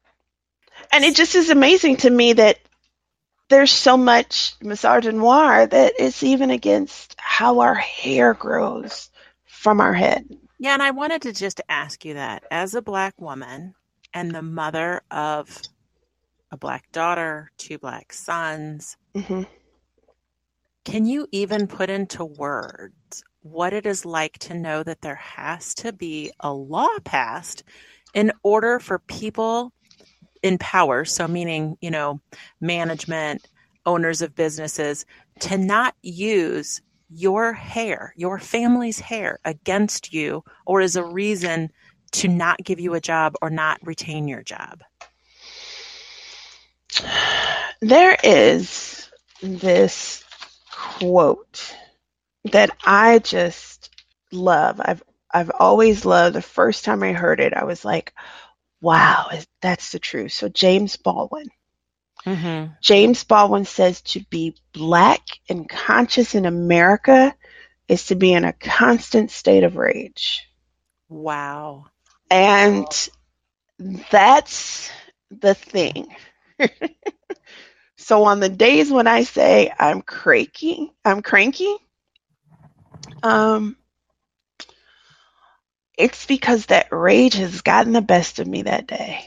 And 0.92 1.04
it 1.04 1.16
just 1.16 1.36
is 1.36 1.50
amazing 1.50 1.98
to 1.98 2.10
me 2.10 2.34
that 2.34 2.60
there's 3.50 3.72
so 3.72 3.98
much 3.98 4.56
misogynoir 4.60 5.70
that 5.70 5.94
it's 6.00 6.24
even 6.24 6.52
against 6.52 7.16
how 7.18 7.60
our 7.60 7.76
hair 7.76 8.34
grows 8.34 9.10
from 9.46 9.82
our 9.82 9.94
head. 9.94 10.26
Yeah, 10.60 10.74
and 10.74 10.82
I 10.84 10.92
wanted 10.92 11.24
to 11.24 11.34
just 11.34 11.62
ask 11.68 12.06
you 12.06 12.16
that 12.16 12.44
as 12.50 12.76
a 12.76 12.82
black 12.82 13.20
woman 13.20 13.76
and 14.14 14.32
the 14.32 14.42
mother 14.42 15.02
of 15.12 15.62
a 16.52 16.58
black 16.58 16.92
daughter, 16.92 17.52
two 17.58 17.78
black 17.78 18.14
sons, 18.14 18.98
hmm 19.14 19.44
can 20.86 21.08
you 21.08 21.28
even 21.32 21.68
put 21.68 21.90
into 21.90 22.24
words 22.24 23.24
what 23.46 23.74
it 23.74 23.86
is 23.86 24.06
like 24.06 24.40
to 24.40 24.56
know 24.56 24.82
that 24.82 25.02
there 25.02 25.16
has 25.16 25.76
to 25.76 25.94
be 25.94 26.32
a 26.40 26.52
law 26.52 26.90
passed 27.04 27.64
in 28.16 28.32
order 28.42 28.80
for 28.80 28.98
people 28.98 29.72
in 30.42 30.58
power, 30.58 31.06
so 31.06 31.28
meaning, 31.28 31.78
you 31.80 31.92
know, 31.92 32.20
management, 32.60 33.48
owners 33.86 34.24
of 34.24 34.34
businesses, 34.34 35.06
to 35.42 35.60
not 35.60 35.94
use 36.02 36.82
your 37.12 37.54
hair, 37.54 38.16
your 38.18 38.40
family's 38.40 39.00
hair 39.00 39.38
against 39.46 40.12
you 40.12 40.44
or 40.66 40.82
as 40.82 40.96
a 40.96 41.06
reason 41.06 41.70
to 42.14 42.28
not 42.28 42.58
give 42.64 42.80
you 42.80 42.96
a 42.96 43.02
job 43.02 43.36
or 43.44 43.52
not 43.52 43.78
retain 43.84 44.28
your 44.28 44.42
job? 44.42 44.82
There 47.82 48.18
is 48.24 49.08
this 49.44 50.24
quote 50.72 51.76
that 52.52 52.72
I 52.86 53.20
just 53.20 53.90
love. 54.32 54.82
I've 54.84 55.04
I've 55.34 55.52
always 55.52 56.06
loved. 56.06 56.36
The 56.36 56.42
first 56.42 56.86
time 56.86 57.04
I 57.04 57.14
heard 57.14 57.40
it, 57.40 57.54
I 57.54 57.66
was 57.66 57.84
like, 57.84 58.14
"Wow, 58.82 59.30
that's 59.62 59.92
the 59.92 60.00
truth." 60.00 60.32
So 60.32 60.50
James 60.50 60.98
Baldwin. 60.98 61.50
Mm-hmm. 62.26 62.74
James 62.82 63.24
Baldwin 63.24 63.66
says 63.66 64.02
to 64.02 64.20
be 64.30 64.56
black 64.74 65.22
and 65.48 65.70
conscious 65.70 66.34
in 66.34 66.46
America 66.46 67.36
is 67.88 68.08
to 68.08 68.16
be 68.16 68.34
in 68.34 68.46
a 68.46 68.54
constant 68.54 69.30
state 69.30 69.64
of 69.64 69.76
rage. 69.76 70.48
Wow. 71.08 71.86
And 72.32 72.88
that's 74.10 74.90
the 75.30 75.54
thing. 75.54 76.08
so 77.98 78.24
on 78.24 78.40
the 78.40 78.50
days 78.50 78.92
when 78.92 79.06
I 79.06 79.24
say 79.24 79.72
I'm 79.78 80.02
cranky, 80.02 80.92
I'm 81.04 81.22
cranky, 81.22 81.76
um, 83.26 83.76
it's 85.98 86.26
because 86.28 86.68
that 86.68 86.88
rage 86.92 87.34
has 87.34 87.62
gotten 87.62 87.94
the 87.94 88.02
best 88.02 88.40
of 88.40 88.48
me 88.48 88.62
that 88.64 88.86
day. 88.86 89.26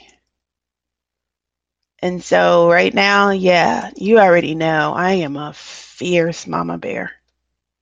And 2.01 2.23
so 2.23 2.71
right 2.71 2.95
now, 2.95 3.31
yeah, 3.31 3.91
you 3.97 4.21
already 4.21 4.55
know 4.55 4.93
I 4.95 5.15
am 5.15 5.37
a 5.37 5.53
fierce 5.53 6.47
mama 6.47 6.79
bear. 6.79 7.11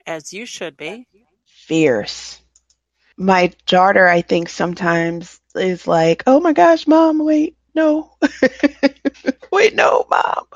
As 0.06 0.32
you 0.32 0.46
should 0.46 0.76
be. 0.76 1.06
Fierce. 1.44 2.40
My 3.18 3.52
daughter, 3.66 4.06
I 4.06 4.22
think 4.22 4.48
sometimes 4.48 5.38
is 5.54 5.86
like, 5.86 6.22
oh 6.26 6.40
my 6.40 6.54
gosh, 6.54 6.86
mom, 6.86 7.18
wait, 7.18 7.56
no. 7.74 8.12
wait, 9.52 9.74
no, 9.74 10.06
mom. 10.10 10.46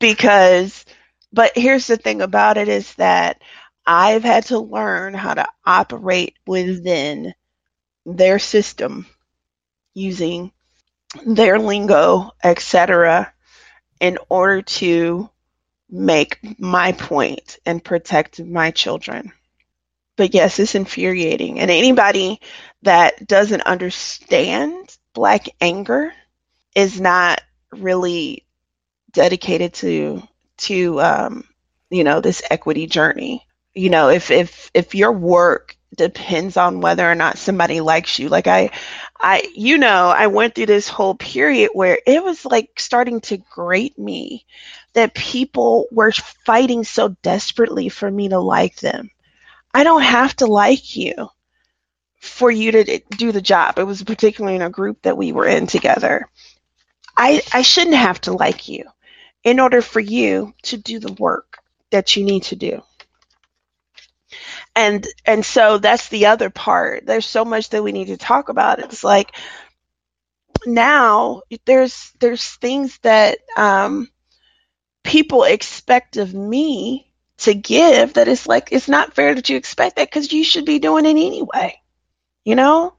Because, 0.00 0.84
but 1.32 1.52
here's 1.54 1.86
the 1.86 1.96
thing 1.96 2.20
about 2.20 2.56
it 2.56 2.68
is 2.68 2.94
that 2.94 3.42
I've 3.86 4.24
had 4.24 4.46
to 4.46 4.58
learn 4.58 5.14
how 5.14 5.34
to 5.34 5.46
operate 5.66 6.36
within 6.46 7.34
their 8.06 8.38
system 8.38 9.06
using 9.94 10.52
their 11.26 11.58
lingo, 11.58 12.32
etc., 12.42 13.32
in 14.00 14.18
order 14.28 14.62
to 14.62 15.30
make 15.90 16.38
my 16.60 16.92
point 16.92 17.58
and 17.66 17.84
protect 17.84 18.40
my 18.44 18.70
children. 18.70 19.32
But 20.16 20.34
yes, 20.34 20.58
it's 20.58 20.74
infuriating. 20.74 21.60
And 21.60 21.70
anybody 21.70 22.40
that 22.82 23.26
doesn't 23.26 23.62
understand 23.62 24.96
black 25.14 25.46
anger 25.60 26.12
is 26.74 27.00
not 27.00 27.42
really 27.72 28.46
dedicated 29.12 29.74
to 29.74 30.22
to 30.58 31.00
um, 31.00 31.44
you 31.90 32.04
know 32.04 32.20
this 32.20 32.42
equity 32.50 32.86
journey. 32.86 33.46
You 33.74 33.90
know, 33.90 34.08
if 34.08 34.30
if 34.30 34.70
if 34.74 34.94
your 34.94 35.12
work 35.12 35.76
depends 35.96 36.56
on 36.56 36.80
whether 36.80 37.08
or 37.10 37.14
not 37.14 37.38
somebody 37.38 37.80
likes 37.80 38.18
you, 38.18 38.28
like 38.28 38.46
I 38.46 38.70
I 39.20 39.42
you 39.54 39.78
know, 39.78 40.08
I 40.08 40.26
went 40.28 40.54
through 40.54 40.66
this 40.66 40.88
whole 40.88 41.14
period 41.14 41.70
where 41.72 41.98
it 42.06 42.22
was 42.22 42.44
like 42.44 42.78
starting 42.80 43.20
to 43.22 43.38
grate 43.38 43.98
me 43.98 44.46
that 44.94 45.14
people 45.14 45.86
were 45.92 46.12
fighting 46.12 46.84
so 46.84 47.10
desperately 47.22 47.88
for 47.88 48.10
me 48.10 48.28
to 48.28 48.40
like 48.40 48.76
them. 48.76 49.10
I 49.74 49.84
don't 49.84 50.02
have 50.02 50.36
to 50.36 50.46
like 50.46 50.96
you 50.96 51.30
for 52.20 52.50
you 52.50 52.72
to 52.72 53.00
do 53.16 53.32
the 53.32 53.40
job. 53.42 53.78
It 53.78 53.84
was 53.84 54.02
particularly 54.02 54.56
in 54.56 54.62
a 54.62 54.70
group 54.70 55.02
that 55.02 55.16
we 55.16 55.32
were 55.32 55.46
in 55.46 55.66
together. 55.66 56.28
I 57.16 57.42
I 57.52 57.62
shouldn't 57.62 57.96
have 57.96 58.20
to 58.22 58.32
like 58.32 58.68
you 58.68 58.84
in 59.44 59.60
order 59.60 59.82
for 59.82 60.00
you 60.00 60.54
to 60.64 60.76
do 60.76 60.98
the 61.00 61.12
work 61.14 61.58
that 61.90 62.16
you 62.16 62.24
need 62.24 62.44
to 62.44 62.56
do. 62.56 62.82
And 64.74 65.06
and 65.24 65.44
so 65.44 65.78
that's 65.78 66.08
the 66.08 66.26
other 66.26 66.50
part. 66.50 67.06
There's 67.06 67.26
so 67.26 67.44
much 67.44 67.70
that 67.70 67.82
we 67.82 67.92
need 67.92 68.06
to 68.06 68.16
talk 68.16 68.48
about. 68.48 68.78
It's 68.78 69.04
like 69.04 69.34
now 70.66 71.42
there's 71.64 72.12
there's 72.20 72.44
things 72.44 72.98
that 73.02 73.38
um, 73.56 74.08
people 75.02 75.44
expect 75.44 76.16
of 76.16 76.34
me 76.34 77.12
to 77.38 77.54
give 77.54 78.14
that 78.14 78.28
it's 78.28 78.46
like 78.46 78.68
it's 78.70 78.88
not 78.88 79.14
fair 79.14 79.34
that 79.34 79.48
you 79.48 79.56
expect 79.56 79.96
that 79.96 80.08
because 80.08 80.32
you 80.32 80.44
should 80.44 80.64
be 80.64 80.78
doing 80.78 81.06
it 81.06 81.10
anyway. 81.10 81.80
You 82.44 82.54
know, 82.54 82.94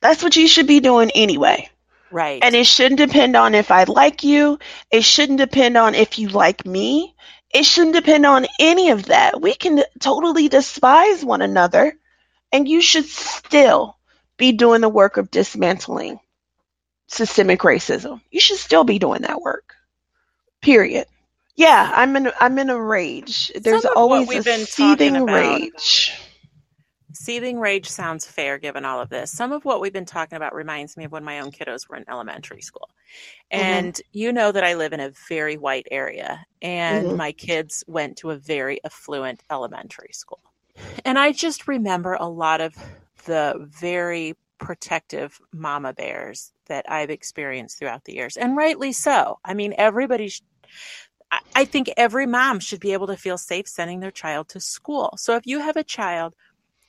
that's 0.00 0.22
what 0.22 0.36
you 0.36 0.48
should 0.48 0.66
be 0.66 0.80
doing 0.80 1.10
anyway. 1.14 1.68
Right. 2.10 2.42
And 2.42 2.54
it 2.54 2.66
shouldn't 2.66 2.98
depend 2.98 3.36
on 3.36 3.54
if 3.54 3.70
I 3.70 3.84
like 3.84 4.22
you. 4.22 4.58
It 4.90 5.02
shouldn't 5.02 5.38
depend 5.38 5.76
on 5.76 5.94
if 5.94 6.18
you 6.18 6.28
like 6.28 6.64
me. 6.64 7.14
It 7.56 7.64
shouldn't 7.64 7.96
depend 7.96 8.26
on 8.26 8.46
any 8.60 8.90
of 8.90 9.06
that. 9.06 9.40
We 9.40 9.54
can 9.54 9.82
totally 9.98 10.48
despise 10.48 11.24
one 11.24 11.40
another, 11.40 11.96
and 12.52 12.68
you 12.68 12.82
should 12.82 13.06
still 13.06 13.96
be 14.36 14.52
doing 14.52 14.82
the 14.82 14.90
work 14.90 15.16
of 15.16 15.30
dismantling 15.30 16.20
systemic 17.06 17.60
racism. 17.60 18.20
You 18.30 18.40
should 18.40 18.58
still 18.58 18.84
be 18.84 18.98
doing 18.98 19.22
that 19.22 19.40
work. 19.40 19.74
Period. 20.60 21.06
Yeah, 21.54 21.90
I'm 21.94 22.14
in 22.16 22.30
I'm 22.38 22.58
in 22.58 22.68
a 22.68 22.78
rage. 22.78 23.50
There's 23.54 23.82
Some 23.82 23.92
of 23.96 24.10
what 24.10 24.20
always 24.20 24.46
a 24.46 24.66
seething 24.66 25.16
about- 25.16 25.34
rage. 25.34 26.12
Seething 27.16 27.58
rage 27.58 27.88
sounds 27.88 28.26
fair 28.26 28.58
given 28.58 28.84
all 28.84 29.00
of 29.00 29.08
this. 29.08 29.30
Some 29.32 29.52
of 29.52 29.64
what 29.64 29.80
we've 29.80 29.92
been 29.92 30.04
talking 30.04 30.36
about 30.36 30.54
reminds 30.54 30.96
me 30.96 31.04
of 31.04 31.12
when 31.12 31.24
my 31.24 31.40
own 31.40 31.50
kiddos 31.50 31.88
were 31.88 31.96
in 31.96 32.04
elementary 32.08 32.60
school. 32.60 32.90
Mm-hmm. 33.52 33.62
And 33.62 34.00
you 34.12 34.32
know 34.32 34.52
that 34.52 34.64
I 34.64 34.74
live 34.74 34.92
in 34.92 35.00
a 35.00 35.12
very 35.28 35.56
white 35.56 35.86
area, 35.90 36.44
and 36.60 37.06
Mhm. 37.08 37.16
my 37.16 37.32
kids 37.32 37.84
went 37.86 38.18
to 38.18 38.30
a 38.30 38.36
very 38.36 38.82
affluent 38.84 39.42
elementary 39.50 40.12
school. 40.12 40.40
And 41.04 41.18
I 41.18 41.32
just 41.32 41.66
remember 41.66 42.14
a 42.14 42.28
lot 42.28 42.60
of 42.60 42.74
the 43.24 43.54
very 43.58 44.36
protective 44.58 45.40
mama 45.52 45.92
bears 45.92 46.52
that 46.66 46.90
I've 46.90 47.10
experienced 47.10 47.78
throughout 47.78 48.04
the 48.04 48.14
years, 48.14 48.36
and 48.36 48.56
rightly 48.56 48.92
so. 48.92 49.38
I 49.44 49.54
mean, 49.54 49.74
everybody. 49.78 50.28
Sh- 50.28 50.42
I 51.56 51.64
think 51.64 51.90
every 51.96 52.24
mom 52.24 52.60
should 52.60 52.78
be 52.78 52.92
able 52.92 53.08
to 53.08 53.16
feel 53.16 53.36
safe 53.36 53.66
sending 53.66 53.98
their 53.98 54.12
child 54.12 54.48
to 54.50 54.60
school. 54.60 55.14
So 55.18 55.34
if 55.34 55.44
you 55.44 55.58
have 55.58 55.76
a 55.76 55.82
child 55.82 56.34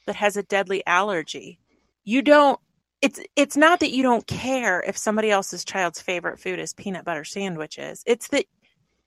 that 0.07 0.15
has 0.15 0.35
a 0.35 0.43
deadly 0.43 0.85
allergy, 0.87 1.59
you 2.03 2.21
don't 2.21 2.59
it's 3.01 3.19
it's 3.35 3.55
not 3.55 3.79
that 3.79 3.91
you 3.91 4.01
don't 4.01 4.25
care 4.25 4.81
if 4.81 4.97
somebody 4.97 5.29
else's 5.29 5.63
child's 5.63 6.01
favorite 6.01 6.39
food 6.39 6.59
is 6.59 6.73
peanut 6.73 7.05
butter 7.05 7.23
sandwiches. 7.23 8.03
It's 8.07 8.29
that 8.29 8.45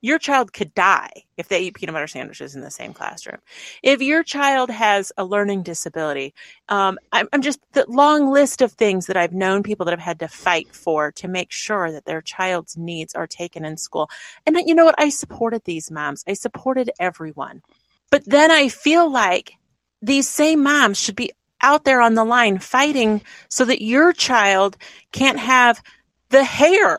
your 0.02 0.18
child 0.18 0.52
could 0.52 0.72
die 0.74 1.10
if 1.36 1.48
they 1.48 1.60
eat 1.60 1.74
peanut 1.74 1.92
butter 1.92 2.06
sandwiches 2.06 2.54
in 2.54 2.62
the 2.62 2.70
same 2.70 2.94
classroom. 2.94 3.38
If 3.82 4.00
your 4.00 4.22
child 4.22 4.70
has 4.70 5.12
a 5.18 5.24
learning 5.24 5.62
disability, 5.62 6.34
um, 6.68 6.98
I'm, 7.12 7.28
I'm 7.32 7.42
just 7.42 7.60
the 7.72 7.84
long 7.88 8.30
list 8.32 8.62
of 8.62 8.72
things 8.72 9.06
that 9.06 9.16
I've 9.16 9.34
known 9.34 9.62
people 9.62 9.84
that 9.84 9.92
have 9.92 10.00
had 10.00 10.20
to 10.20 10.28
fight 10.28 10.74
for 10.74 11.12
to 11.12 11.28
make 11.28 11.52
sure 11.52 11.92
that 11.92 12.06
their 12.06 12.22
child's 12.22 12.76
needs 12.78 13.14
are 13.14 13.26
taken 13.26 13.64
in 13.64 13.76
school. 13.76 14.08
And 14.46 14.56
you 14.66 14.74
know 14.74 14.86
what? 14.86 14.98
I 14.98 15.10
supported 15.10 15.64
these 15.64 15.90
moms. 15.90 16.24
I 16.26 16.32
supported 16.32 16.90
everyone. 16.98 17.62
But 18.10 18.24
then 18.24 18.50
I 18.50 18.68
feel 18.68 19.10
like 19.10 19.54
these 20.02 20.28
same 20.28 20.62
moms 20.62 20.98
should 20.98 21.16
be 21.16 21.32
out 21.62 21.84
there 21.84 22.00
on 22.00 22.14
the 22.14 22.24
line 22.24 22.58
fighting 22.58 23.22
so 23.48 23.64
that 23.64 23.82
your 23.82 24.12
child 24.12 24.76
can't 25.12 25.38
have 25.38 25.82
the 26.30 26.44
hair 26.44 26.98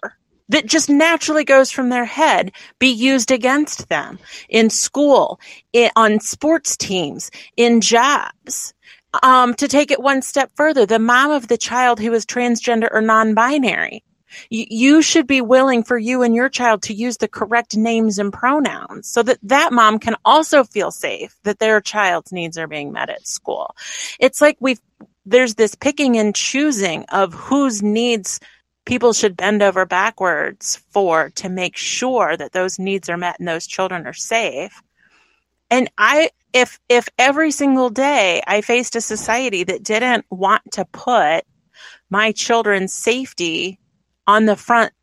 that 0.50 0.66
just 0.66 0.90
naturally 0.90 1.46
goes 1.46 1.72
from 1.72 1.90
their 1.90 2.06
head 2.06 2.52
be 2.78 2.90
used 2.90 3.32
against 3.32 3.88
them 3.90 4.20
in 4.50 4.70
school, 4.70 5.40
i 5.76 5.90
on 5.96 6.20
sports 6.20 6.78
teams, 6.78 7.32
in 7.58 7.82
jobs. 7.82 8.74
Um, 9.24 9.54
to 9.56 9.68
take 9.68 9.92
it 9.92 10.02
one 10.02 10.22
step 10.22 10.52
further, 10.56 10.86
the 10.86 11.00
mom 11.00 11.32
of 11.32 11.48
the 11.48 11.58
child 11.58 12.00
who 12.00 12.14
is 12.14 12.26
transgender 12.26 12.88
or 12.92 13.02
non-binary, 13.02 14.04
y- 14.04 14.11
you 14.50 15.02
should 15.02 15.28
be 15.28 15.42
willing 15.42 15.84
for 15.84 15.98
you 15.98 16.22
and 16.22 16.36
your 16.36 16.50
child 16.50 16.84
to 16.84 16.94
use 16.94 17.18
the 17.18 17.28
correct 17.28 17.76
names 17.76 18.20
and 18.20 18.32
pronouns 18.32 19.08
so 19.08 19.24
that 19.24 19.40
that 19.44 19.74
mom 19.74 20.00
can 20.00 20.16
also 20.26 20.64
feel 20.64 20.92
safe 20.92 21.36
that 21.44 21.60
their 21.60 21.82
child's 21.82 22.32
needs 22.32 22.58
are 22.58 22.68
being 22.68 22.92
met 22.92 23.10
at 23.10 23.28
school. 23.28 23.76
It's 24.20 24.42
like 24.42 24.58
we've 24.60 24.82
there's 25.26 25.56
this 25.56 25.76
picking 25.76 26.18
and 26.18 26.34
choosing 26.34 27.06
of 27.10 27.34
whose 27.34 27.84
needs 27.84 28.40
people 28.86 29.14
should 29.14 29.38
bend 29.38 29.62
over 29.62 29.86
backwards 29.86 30.82
for 30.90 31.30
to 31.32 31.50
make 31.50 31.78
sure 31.78 32.36
that 32.36 32.52
those 32.52 32.80
needs 32.80 33.10
are 33.10 33.18
met 33.18 33.40
and 33.40 33.48
those 33.48 33.68
children 33.68 34.08
are 34.08 34.14
safe. 34.14 34.82
And 35.70 35.90
I 35.98 36.32
if 36.54 36.80
if 36.90 37.08
every 37.18 37.52
single 37.52 37.90
day 37.90 38.42
I 38.46 38.62
faced 38.62 38.96
a 38.96 39.02
society 39.02 39.64
that 39.64 39.84
didn't 39.84 40.26
want 40.30 40.64
to 40.74 40.86
put 40.86 41.46
my 42.10 42.32
children's 42.32 42.94
safety 42.94 43.80
on 44.28 44.46
the 44.46 44.56
front 44.56 44.94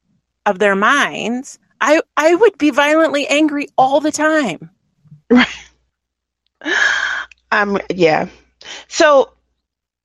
of 0.47 0.59
their 0.59 0.77
minds, 0.77 1.59
I 1.81 2.01
I 2.17 2.35
would 2.35 2.59
be 2.59 2.71
violently 2.71 3.27
angry 3.27 3.69
all 3.77 4.01
the 4.01 4.13
time. 4.13 4.71
Um, 7.51 7.79
yeah. 7.89 8.29
So, 8.89 9.33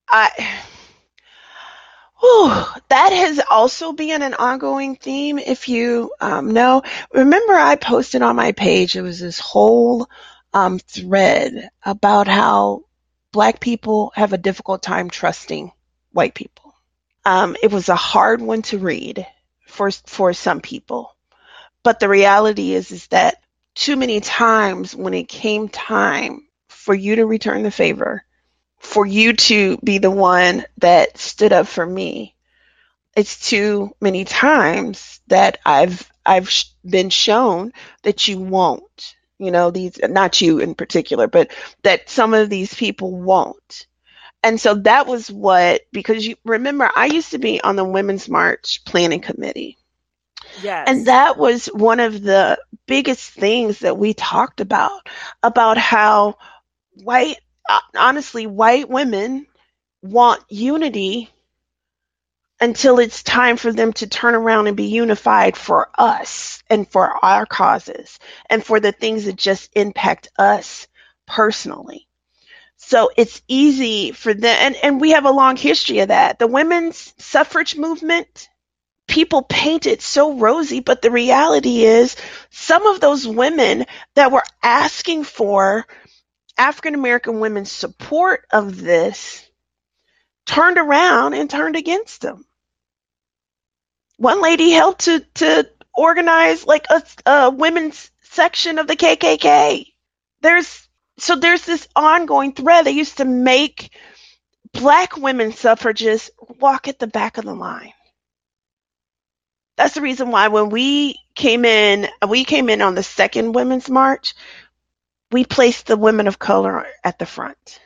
I, 0.08 0.30
whew, 2.20 2.48
that 2.88 3.12
has 3.12 3.40
also 3.50 3.92
been 3.92 4.22
an 4.22 4.34
ongoing 4.34 4.96
theme. 4.96 5.38
If 5.38 5.68
you 5.68 6.12
um, 6.20 6.52
know, 6.52 6.82
remember, 7.12 7.52
I 7.52 7.76
posted 7.76 8.22
on 8.22 8.36
my 8.36 8.52
page. 8.52 8.96
It 8.96 9.02
was 9.02 9.20
this 9.20 9.38
whole 9.38 10.08
um, 10.54 10.78
thread 10.78 11.68
about 11.84 12.28
how 12.28 12.84
Black 13.32 13.60
people 13.60 14.12
have 14.14 14.32
a 14.32 14.38
difficult 14.38 14.82
time 14.82 15.10
trusting 15.10 15.70
white 16.12 16.34
people. 16.34 16.63
Um, 17.24 17.56
it 17.62 17.72
was 17.72 17.88
a 17.88 17.96
hard 17.96 18.40
one 18.42 18.62
to 18.62 18.78
read 18.78 19.26
for 19.66 19.90
for 19.90 20.32
some 20.32 20.60
people, 20.60 21.16
but 21.82 22.00
the 22.00 22.08
reality 22.08 22.72
is 22.72 22.90
is 22.90 23.06
that 23.08 23.42
too 23.74 23.96
many 23.96 24.20
times 24.20 24.94
when 24.94 25.14
it 25.14 25.28
came 25.28 25.68
time 25.68 26.46
for 26.68 26.94
you 26.94 27.16
to 27.16 27.26
return 27.26 27.62
the 27.62 27.70
favor, 27.70 28.24
for 28.78 29.06
you 29.06 29.32
to 29.32 29.78
be 29.78 29.98
the 29.98 30.10
one 30.10 30.64
that 30.78 31.18
stood 31.18 31.52
up 31.52 31.66
for 31.66 31.84
me. 31.84 32.34
It's 33.16 33.48
too 33.48 33.94
many 34.00 34.24
times 34.24 35.20
that 35.28 35.58
I've 35.64 36.10
I've 36.26 36.50
been 36.84 37.10
shown 37.10 37.72
that 38.02 38.28
you 38.28 38.38
won't. 38.38 39.16
You 39.38 39.50
know, 39.50 39.70
these 39.70 39.98
not 40.02 40.40
you 40.40 40.58
in 40.58 40.74
particular, 40.74 41.26
but 41.26 41.50
that 41.82 42.10
some 42.10 42.34
of 42.34 42.50
these 42.50 42.72
people 42.74 43.12
won't. 43.12 43.86
And 44.44 44.60
so 44.60 44.76
that 44.76 45.08
was 45.08 45.30
what 45.30 45.82
because 45.92 46.26
you 46.26 46.36
remember 46.44 46.90
I 46.94 47.06
used 47.06 47.32
to 47.32 47.38
be 47.38 47.60
on 47.62 47.76
the 47.76 47.84
Women's 47.84 48.28
March 48.28 48.82
planning 48.84 49.22
committee. 49.22 49.78
Yes. 50.62 50.88
And 50.88 51.06
that 51.06 51.36
was 51.38 51.66
one 51.66 52.00
of 52.00 52.22
the 52.22 52.58
biggest 52.86 53.30
things 53.32 53.80
that 53.80 53.98
we 53.98 54.14
talked 54.14 54.60
about 54.60 55.08
about 55.42 55.78
how 55.78 56.36
white, 57.02 57.38
uh, 57.68 57.80
honestly, 57.96 58.46
white 58.46 58.88
women 58.88 59.46
want 60.02 60.42
unity 60.50 61.30
until 62.60 62.98
it's 62.98 63.22
time 63.22 63.56
for 63.56 63.72
them 63.72 63.92
to 63.94 64.06
turn 64.06 64.34
around 64.34 64.68
and 64.68 64.76
be 64.76 64.86
unified 64.86 65.56
for 65.56 65.90
us 65.98 66.62
and 66.70 66.88
for 66.90 67.24
our 67.24 67.46
causes 67.46 68.18
and 68.48 68.64
for 68.64 68.80
the 68.80 68.92
things 68.92 69.24
that 69.24 69.36
just 69.36 69.70
impact 69.74 70.28
us 70.38 70.86
personally. 71.26 72.06
So 72.76 73.10
it's 73.16 73.40
easy 73.48 74.12
for 74.12 74.34
them, 74.34 74.56
and, 74.60 74.76
and 74.76 75.00
we 75.00 75.10
have 75.12 75.24
a 75.24 75.30
long 75.30 75.56
history 75.56 76.00
of 76.00 76.08
that. 76.08 76.38
The 76.38 76.46
women's 76.46 77.14
suffrage 77.18 77.76
movement, 77.76 78.48
people 79.08 79.42
paint 79.42 79.86
it 79.86 80.02
so 80.02 80.34
rosy, 80.38 80.80
but 80.80 81.00
the 81.00 81.10
reality 81.10 81.84
is 81.84 82.16
some 82.50 82.86
of 82.86 83.00
those 83.00 83.26
women 83.26 83.86
that 84.14 84.32
were 84.32 84.42
asking 84.62 85.24
for 85.24 85.86
African 86.56 86.94
American 86.94 87.40
women's 87.40 87.72
support 87.72 88.46
of 88.52 88.80
this 88.80 89.48
turned 90.46 90.78
around 90.78 91.34
and 91.34 91.48
turned 91.48 91.76
against 91.76 92.20
them. 92.20 92.44
One 94.16 94.42
lady 94.42 94.70
helped 94.70 95.06
to, 95.06 95.20
to 95.34 95.68
organize 95.94 96.66
like 96.66 96.86
a, 96.90 97.02
a 97.26 97.50
women's 97.50 98.10
section 98.22 98.78
of 98.78 98.86
the 98.86 98.96
KKK. 98.96 99.86
There's 100.40 100.83
so 101.18 101.36
there's 101.36 101.64
this 101.64 101.88
ongoing 101.94 102.52
thread. 102.52 102.86
They 102.86 102.92
used 102.92 103.18
to 103.18 103.24
make 103.24 103.90
black 104.72 105.16
women 105.16 105.52
suffragists 105.52 106.30
walk 106.58 106.88
at 106.88 106.98
the 106.98 107.06
back 107.06 107.38
of 107.38 107.44
the 107.44 107.54
line. 107.54 107.92
That's 109.76 109.94
the 109.94 110.00
reason 110.00 110.30
why 110.30 110.48
when 110.48 110.70
we 110.70 111.18
came 111.34 111.64
in, 111.64 112.08
uh, 112.22 112.28
we 112.28 112.44
came 112.44 112.68
in 112.68 112.80
on 112.80 112.94
the 112.94 113.02
second 113.02 113.52
women's 113.52 113.90
march, 113.90 114.34
we 115.32 115.44
placed 115.44 115.86
the 115.86 115.96
women 115.96 116.28
of 116.28 116.38
color 116.38 116.86
at 117.02 117.18
the 117.18 117.26
front 117.26 117.80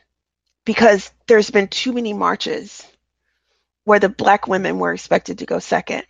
because 0.64 1.10
there's 1.26 1.50
been 1.50 1.68
too 1.68 1.92
many 1.92 2.12
marches 2.12 2.86
where 3.84 3.98
the 3.98 4.08
black 4.10 4.46
women 4.46 4.78
were 4.78 4.92
expected 4.92 5.38
to 5.38 5.46
go 5.46 5.58
second. 5.58 6.02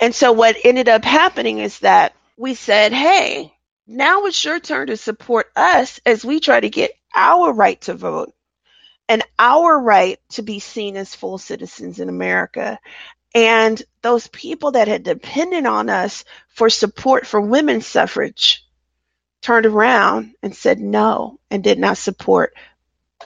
And 0.00 0.14
so 0.14 0.32
what 0.32 0.56
ended 0.64 0.90
up 0.90 1.02
happening 1.02 1.58
is 1.58 1.78
that 1.78 2.12
we 2.36 2.54
said, 2.54 2.92
hey, 2.92 3.51
now 3.86 4.24
it's 4.26 4.44
your 4.44 4.60
turn 4.60 4.88
to 4.88 4.96
support 4.96 5.50
us 5.56 6.00
as 6.06 6.24
we 6.24 6.40
try 6.40 6.60
to 6.60 6.70
get 6.70 6.92
our 7.14 7.52
right 7.52 7.80
to 7.82 7.94
vote 7.94 8.32
and 9.08 9.22
our 9.38 9.78
right 9.78 10.18
to 10.30 10.42
be 10.42 10.60
seen 10.60 10.96
as 10.96 11.14
full 11.14 11.38
citizens 11.38 12.00
in 12.00 12.08
America. 12.08 12.78
And 13.34 13.82
those 14.02 14.26
people 14.28 14.72
that 14.72 14.88
had 14.88 15.02
depended 15.02 15.66
on 15.66 15.90
us 15.90 16.24
for 16.48 16.70
support 16.70 17.26
for 17.26 17.40
women's 17.40 17.86
suffrage 17.86 18.64
turned 19.40 19.66
around 19.66 20.34
and 20.42 20.54
said 20.54 20.78
no 20.78 21.38
and 21.50 21.64
did 21.64 21.78
not 21.78 21.98
support 21.98 22.54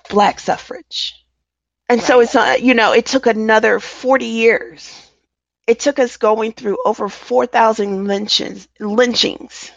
black 0.08 0.40
suffrage. 0.40 1.14
And 1.88 2.00
right. 2.00 2.06
so 2.06 2.20
it's 2.20 2.34
not, 2.34 2.62
you 2.62 2.74
know, 2.74 2.92
it 2.92 3.06
took 3.06 3.26
another 3.26 3.78
40 3.78 4.24
years. 4.24 5.10
It 5.66 5.80
took 5.80 5.98
us 5.98 6.16
going 6.16 6.52
through 6.52 6.78
over 6.84 7.08
4,000 7.08 8.06
lynchings, 8.06 8.68
lynchings. 8.80 9.70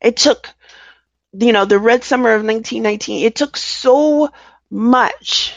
It 0.00 0.16
took, 0.16 0.48
you 1.32 1.52
know, 1.52 1.64
the 1.64 1.78
Red 1.78 2.04
Summer 2.04 2.30
of 2.30 2.44
1919. 2.44 3.24
It 3.26 3.34
took 3.36 3.56
so 3.56 4.30
much 4.70 5.54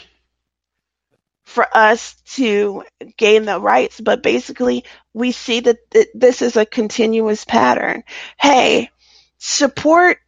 for 1.44 1.66
us 1.76 2.14
to 2.34 2.84
gain 3.16 3.44
the 3.44 3.60
rights, 3.60 4.00
but 4.00 4.22
basically 4.22 4.84
we 5.12 5.32
see 5.32 5.60
that 5.60 5.90
th- 5.90 6.08
this 6.14 6.42
is 6.42 6.56
a 6.56 6.64
continuous 6.66 7.44
pattern. 7.44 8.04
Hey, 8.38 8.90
support 9.38 10.18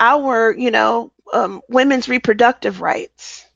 our, 0.00 0.52
you 0.56 0.70
know, 0.70 1.12
um, 1.32 1.62
women's 1.68 2.08
reproductive 2.08 2.80
rights. 2.80 3.46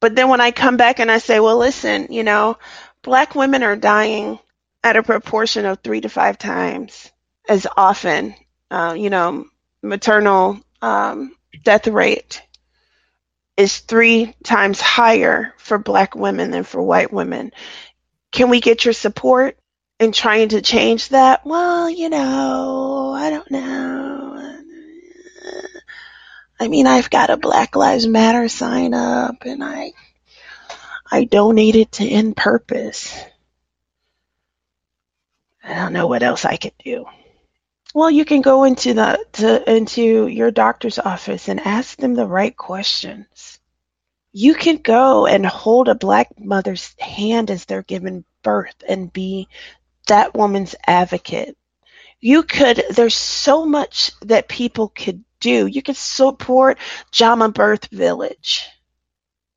But 0.00 0.14
then 0.14 0.28
when 0.28 0.40
I 0.40 0.50
come 0.50 0.76
back 0.76 1.00
and 1.00 1.10
I 1.10 1.18
say, 1.18 1.40
well, 1.40 1.58
listen, 1.58 2.12
you 2.12 2.24
know, 2.24 2.58
black 3.02 3.34
women 3.34 3.62
are 3.62 3.76
dying 3.76 4.38
at 4.84 4.96
a 4.96 5.02
proportion 5.02 5.64
of 5.66 5.80
three 5.80 6.00
to 6.02 6.08
five 6.08 6.38
times 6.38 7.10
as 7.48 7.66
often, 7.76 8.34
uh, 8.70 8.94
you 8.96 9.10
know, 9.10 9.46
maternal 9.82 10.60
um, 10.82 11.34
death 11.64 11.86
rate 11.86 12.42
is 13.56 13.78
three 13.78 14.34
times 14.44 14.80
higher 14.80 15.54
for 15.58 15.78
black 15.78 16.14
women 16.14 16.50
than 16.50 16.64
for 16.64 16.82
white 16.82 17.12
women. 17.12 17.52
Can 18.30 18.50
we 18.50 18.60
get 18.60 18.84
your 18.84 18.94
support 18.94 19.58
in 19.98 20.12
trying 20.12 20.50
to 20.50 20.62
change 20.62 21.08
that? 21.08 21.44
Well, 21.44 21.90
you 21.90 22.08
know, 22.08 23.12
I 23.16 23.30
don't 23.30 23.50
know. 23.50 24.28
I 26.60 26.68
mean, 26.68 26.86
I've 26.86 27.10
got 27.10 27.30
a 27.30 27.36
Black 27.36 27.76
Lives 27.76 28.06
Matter 28.06 28.48
sign 28.48 28.92
up 28.92 29.36
and 29.42 29.62
I 29.62 29.92
I 31.10 31.24
donated 31.24 31.92
to 31.92 32.06
In 32.06 32.34
Purpose. 32.34 33.16
I 35.62 35.74
don't 35.74 35.92
know 35.92 36.06
what 36.06 36.22
else 36.22 36.44
I 36.44 36.56
could 36.56 36.74
do. 36.84 37.06
Well, 37.94 38.10
you 38.10 38.24
can 38.24 38.42
go 38.42 38.64
into 38.64 38.94
the 38.94 39.24
to, 39.34 39.72
into 39.72 40.26
your 40.26 40.50
doctor's 40.50 40.98
office 40.98 41.48
and 41.48 41.60
ask 41.60 41.98
them 41.98 42.14
the 42.14 42.26
right 42.26 42.56
questions. 42.56 43.58
You 44.32 44.54
can 44.54 44.76
go 44.76 45.26
and 45.26 45.46
hold 45.46 45.88
a 45.88 45.94
black 45.94 46.28
mother's 46.38 46.94
hand 46.98 47.50
as 47.50 47.64
they're 47.64 47.82
giving 47.82 48.24
birth 48.42 48.76
and 48.86 49.12
be 49.12 49.48
that 50.06 50.34
woman's 50.34 50.74
advocate. 50.86 51.56
You 52.20 52.42
could 52.42 52.82
there's 52.90 53.16
so 53.16 53.64
much 53.64 54.12
that 54.20 54.48
people 54.48 54.88
could 54.88 55.24
do. 55.40 55.66
You 55.66 55.82
could 55.82 55.96
support 55.96 56.78
Jamaa 57.12 57.54
Birth 57.54 57.88
Village. 57.90 58.68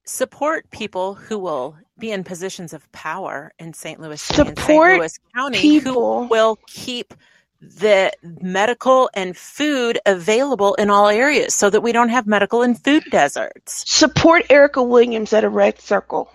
Support 0.05 0.69
people 0.71 1.15
who 1.15 1.37
will 1.37 1.75
be 1.97 2.11
in 2.11 2.23
positions 2.23 2.73
of 2.73 2.91
power 2.91 3.53
in 3.59 3.73
St. 3.73 3.99
Louis 3.99 4.21
support 4.21 4.59
St. 4.59 4.99
Louis 4.99 5.19
County 5.35 5.59
people. 5.59 6.23
who 6.23 6.29
will 6.29 6.57
keep 6.67 7.13
the 7.61 8.11
medical 8.23 9.09
and 9.13 9.37
food 9.37 9.99
available 10.05 10.73
in 10.75 10.89
all 10.89 11.07
areas 11.07 11.53
so 11.53 11.69
that 11.69 11.81
we 11.81 11.91
don't 11.91 12.09
have 12.09 12.25
medical 12.27 12.63
and 12.63 12.81
food 12.83 13.03
deserts. 13.11 13.83
Support 13.89 14.47
Erica 14.49 14.81
Williams 14.81 15.31
at 15.33 15.43
a 15.43 15.49
red 15.49 15.79
circle. 15.79 16.31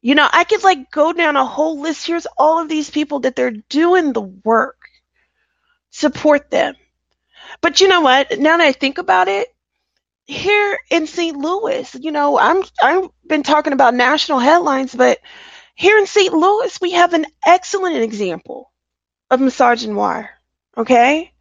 You 0.00 0.14
know, 0.14 0.28
I 0.30 0.44
could 0.44 0.64
like 0.64 0.90
go 0.90 1.12
down 1.12 1.36
a 1.36 1.44
whole 1.44 1.80
list. 1.80 2.06
Here's 2.06 2.26
all 2.38 2.60
of 2.60 2.68
these 2.68 2.90
people 2.90 3.20
that 3.20 3.36
they're 3.36 3.50
doing 3.50 4.12
the 4.12 4.22
work. 4.22 4.78
Support 5.90 6.50
them. 6.50 6.74
But 7.60 7.80
you 7.80 7.88
know 7.88 8.00
what? 8.00 8.38
Now 8.38 8.56
that 8.56 8.66
I 8.66 8.72
think 8.72 8.98
about 8.98 9.28
it, 9.28 9.48
here 10.26 10.78
in 10.90 11.06
St. 11.06 11.36
Louis, 11.36 11.94
you 12.00 12.10
know, 12.12 12.38
I'm 12.38 12.62
I've 12.82 13.10
been 13.26 13.42
talking 13.42 13.72
about 13.72 13.94
national 13.94 14.40
headlines, 14.40 14.94
but 14.94 15.18
here 15.74 15.98
in 15.98 16.06
St. 16.06 16.32
Louis, 16.32 16.80
we 16.80 16.92
have 16.92 17.12
an 17.12 17.26
excellent 17.44 17.96
example 17.96 18.72
of 19.30 19.40
misogynoir. 19.40 20.28
Okay? 20.76 21.32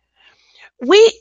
We 0.81 1.19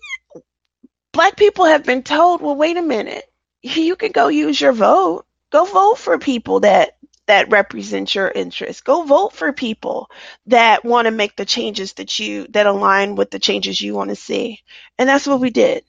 black 1.13 1.37
people 1.37 1.65
have 1.65 1.85
been 1.85 2.03
told, 2.03 2.43
well, 2.43 2.57
wait 2.57 2.77
a 2.77 2.83
minute. 2.83 3.25
You 3.63 3.97
can 3.97 4.13
go 4.13 4.29
use 4.29 4.61
your 4.61 4.73
vote. 4.73 5.25
Go 5.51 5.65
vote 5.65 5.99
for 5.99 6.19
people 6.19 6.61
that 6.61 6.97
that 7.27 7.51
represent 7.51 8.15
your 8.15 8.29
interests. 8.29 8.83
Go 8.83 9.05
vote 9.05 9.33
for 9.33 9.53
people 9.53 10.11
that 10.47 10.85
want 10.85 11.07
to 11.07 11.11
make 11.11 11.37
the 11.37 11.47
changes 11.47 11.95
that 11.95 12.19
you 12.19 12.47
that 12.51 12.67
align 12.67 13.15
with 13.15 13.31
the 13.31 13.39
changes 13.39 13.81
you 13.81 13.95
want 13.95 14.11
to 14.11 14.17
see. 14.17 14.61
And 14.99 15.09
that's 15.09 15.27
what 15.27 15.41
we 15.41 15.51
did. 15.51 15.85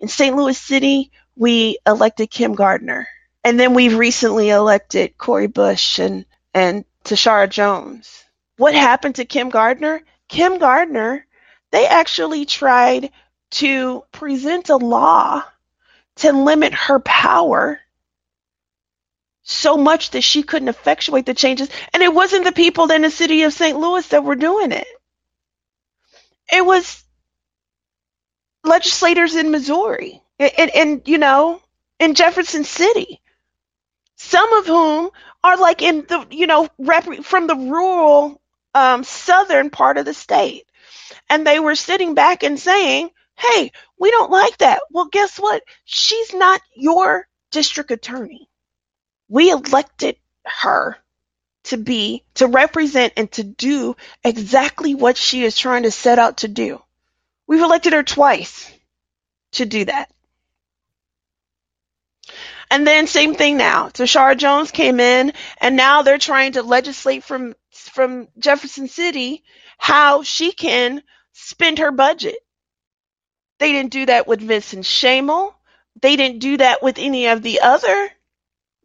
In 0.00 0.08
St. 0.08 0.36
Louis 0.36 0.58
City, 0.58 1.12
we 1.36 1.78
elected 1.86 2.30
Kim 2.30 2.54
Gardner. 2.54 3.08
And 3.44 3.58
then 3.58 3.72
we've 3.72 3.96
recently 3.96 4.50
elected 4.50 5.16
Cori 5.16 5.46
Bush 5.46 5.98
and, 5.98 6.26
and 6.52 6.84
Tishaura 7.04 7.48
Jones. 7.48 8.24
What 8.56 8.74
happened 8.74 9.14
to 9.14 9.24
Kim 9.24 9.48
Gardner? 9.48 10.02
Kim 10.28 10.58
Gardner 10.58 11.26
they 11.72 11.86
actually 11.86 12.44
tried 12.46 13.10
to 13.52 14.04
present 14.12 14.68
a 14.70 14.76
law 14.76 15.42
to 16.16 16.32
limit 16.32 16.74
her 16.74 17.00
power 17.00 17.80
so 19.42 19.76
much 19.76 20.10
that 20.10 20.22
she 20.22 20.42
couldn't 20.42 20.68
effectuate 20.68 21.26
the 21.26 21.34
changes. 21.34 21.68
And 21.92 22.02
it 22.02 22.14
wasn't 22.14 22.44
the 22.44 22.52
people 22.52 22.90
in 22.90 23.02
the 23.02 23.10
city 23.10 23.42
of 23.42 23.52
St. 23.52 23.78
Louis 23.78 24.06
that 24.08 24.24
were 24.24 24.36
doing 24.36 24.72
it. 24.72 24.86
It 26.52 26.64
was 26.64 27.04
legislators 28.64 29.34
in 29.36 29.50
Missouri 29.50 30.22
and, 30.38 30.70
and, 30.74 31.02
you 31.06 31.18
know, 31.18 31.60
in 31.98 32.14
Jefferson 32.14 32.64
City, 32.64 33.20
some 34.16 34.52
of 34.54 34.66
whom 34.66 35.10
are 35.44 35.56
like 35.56 35.82
in 35.82 36.04
the, 36.08 36.26
you 36.30 36.46
know, 36.46 36.68
rep- 36.78 37.24
from 37.24 37.46
the 37.46 37.56
rural 37.56 38.39
um, 38.74 39.04
southern 39.04 39.70
part 39.70 39.98
of 39.98 40.04
the 40.04 40.14
state 40.14 40.66
and 41.28 41.46
they 41.46 41.60
were 41.60 41.74
sitting 41.74 42.14
back 42.14 42.42
and 42.42 42.58
saying, 42.58 43.10
Hey, 43.36 43.72
we 43.98 44.10
don't 44.10 44.30
like 44.30 44.58
that. 44.58 44.80
Well, 44.90 45.06
guess 45.06 45.38
what? 45.38 45.62
She's 45.84 46.34
not 46.34 46.60
your 46.74 47.26
district 47.50 47.90
attorney. 47.90 48.48
We 49.28 49.50
elected 49.50 50.16
her 50.44 50.96
to 51.64 51.76
be, 51.78 52.24
to 52.34 52.46
represent 52.46 53.14
and 53.16 53.30
to 53.32 53.44
do 53.44 53.96
exactly 54.24 54.94
what 54.94 55.16
she 55.16 55.44
is 55.44 55.56
trying 55.56 55.84
to 55.84 55.90
set 55.90 56.18
out 56.18 56.38
to 56.38 56.48
do. 56.48 56.82
We've 57.46 57.62
elected 57.62 57.92
her 57.94 58.02
twice 58.02 58.70
to 59.52 59.64
do 59.64 59.86
that. 59.86 60.10
And 62.70 62.86
then 62.86 63.06
same 63.06 63.34
thing 63.34 63.56
now. 63.56 63.88
Tishaura 63.88 64.36
Jones 64.36 64.70
came 64.70 65.00
in 65.00 65.32
and 65.60 65.76
now 65.76 66.02
they're 66.02 66.18
trying 66.18 66.52
to 66.52 66.62
legislate 66.62 67.24
from 67.24 67.54
from 67.72 68.28
Jefferson 68.38 68.88
City 68.88 69.42
how 69.78 70.22
she 70.22 70.52
can 70.52 71.02
spend 71.32 71.78
her 71.78 71.90
budget. 71.90 72.36
They 73.58 73.72
didn't 73.72 73.92
do 73.92 74.06
that 74.06 74.28
with 74.28 74.40
Vincent 74.40 74.84
Schoemehl. 74.84 75.54
They 76.00 76.16
didn't 76.16 76.40
do 76.40 76.56
that 76.58 76.82
with 76.82 76.98
any 76.98 77.26
of 77.28 77.42
the 77.42 77.60
other 77.60 78.10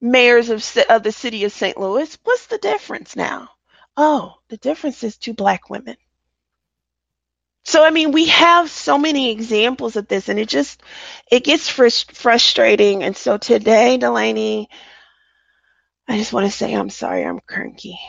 mayors 0.01 0.49
of, 0.49 0.65
of 0.89 1.03
the 1.03 1.11
city 1.11 1.43
of 1.45 1.51
St. 1.51 1.77
Louis. 1.77 2.17
What's 2.23 2.47
the 2.47 2.57
difference 2.57 3.15
now? 3.15 3.49
Oh, 3.97 4.35
the 4.49 4.57
difference 4.57 5.03
is 5.03 5.17
two 5.17 5.33
black 5.33 5.69
women. 5.69 5.97
So 7.65 7.83
I 7.83 7.89
mean, 7.91 8.11
we 8.11 8.27
have 8.27 8.69
so 8.69 8.97
many 8.97 9.31
examples 9.31 9.95
of 9.95 10.07
this, 10.07 10.29
and 10.29 10.39
it 10.39 10.49
just 10.49 10.81
it 11.31 11.43
gets 11.43 11.71
frust- 11.71 12.15
frustrating. 12.15 13.03
And 13.03 13.17
so 13.17 13.37
today, 13.37 13.97
Delaney, 13.97 14.69
I 16.07 16.17
just 16.17 16.33
want 16.33 16.45
to 16.45 16.51
say 16.51 16.73
I'm 16.73 16.89
sorry. 16.91 17.25
I'm 17.25 17.39
cranky. 17.39 17.99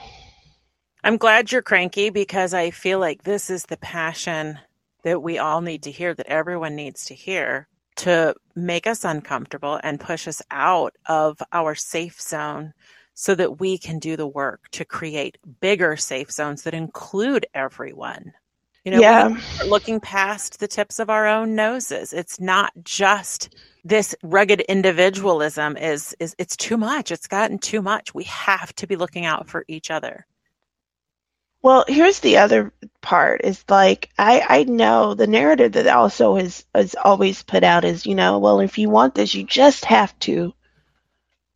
I'm 1.02 1.16
glad 1.18 1.52
you're 1.52 1.62
cranky 1.62 2.10
because 2.10 2.52
I 2.52 2.70
feel 2.70 2.98
like 2.98 3.22
this 3.22 3.48
is 3.48 3.64
the 3.64 3.76
passion 3.78 4.58
that 5.04 5.22
we 5.22 5.38
all 5.38 5.60
need 5.60 5.84
to 5.84 5.90
hear, 5.90 6.12
that 6.14 6.26
everyone 6.26 6.76
needs 6.76 7.06
to 7.06 7.14
hear 7.14 7.68
to 7.96 8.34
make 8.54 8.86
us 8.86 9.04
uncomfortable 9.04 9.80
and 9.82 10.00
push 10.00 10.28
us 10.28 10.42
out 10.50 10.94
of 11.06 11.40
our 11.52 11.74
safe 11.74 12.20
zone 12.20 12.74
so 13.14 13.34
that 13.34 13.60
we 13.60 13.78
can 13.78 13.98
do 13.98 14.16
the 14.16 14.26
work 14.26 14.68
to 14.72 14.84
create 14.84 15.38
bigger 15.60 15.96
safe 15.96 16.30
zones 16.30 16.64
that 16.64 16.74
include 16.74 17.46
everyone. 17.54 18.32
You 18.86 18.92
know, 18.92 19.00
yeah. 19.00 19.36
looking 19.66 19.98
past 19.98 20.60
the 20.60 20.68
tips 20.68 21.00
of 21.00 21.10
our 21.10 21.26
own 21.26 21.56
noses. 21.56 22.12
It's 22.12 22.38
not 22.38 22.72
just 22.84 23.52
this 23.84 24.14
rugged 24.22 24.60
individualism 24.60 25.76
is 25.76 26.14
is 26.20 26.36
it's 26.38 26.56
too 26.56 26.76
much. 26.76 27.10
It's 27.10 27.26
gotten 27.26 27.58
too 27.58 27.82
much. 27.82 28.14
We 28.14 28.22
have 28.24 28.72
to 28.76 28.86
be 28.86 28.94
looking 28.94 29.24
out 29.24 29.48
for 29.48 29.64
each 29.66 29.90
other. 29.90 30.24
Well, 31.62 31.84
here's 31.88 32.20
the 32.20 32.38
other 32.38 32.72
part 33.00 33.40
is 33.42 33.64
like 33.68 34.10
I 34.20 34.46
I 34.48 34.62
know 34.62 35.14
the 35.14 35.26
narrative 35.26 35.72
that 35.72 35.88
also 35.88 36.36
is 36.36 36.64
is 36.72 36.94
always 36.94 37.42
put 37.42 37.64
out 37.64 37.84
is 37.84 38.06
you 38.06 38.14
know 38.14 38.38
well 38.38 38.60
if 38.60 38.78
you 38.78 38.88
want 38.88 39.16
this 39.16 39.34
you 39.34 39.42
just 39.42 39.84
have 39.86 40.16
to. 40.20 40.54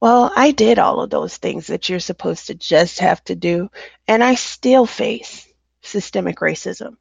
Well, 0.01 0.33
I 0.35 0.51
did 0.51 0.81
all 0.81 1.01
of 1.01 1.11
those 1.11 1.37
things 1.37 1.69
that 1.69 1.89
you're 1.89 2.01
supposed 2.01 2.49
to 2.49 2.57
just 2.57 2.99
have 2.99 3.23
to 3.27 3.37
do, 3.37 3.71
and 4.09 4.25
I 4.25 4.35
still 4.35 4.85
face 4.85 5.47
systemic 5.81 6.39
racism. 6.39 6.97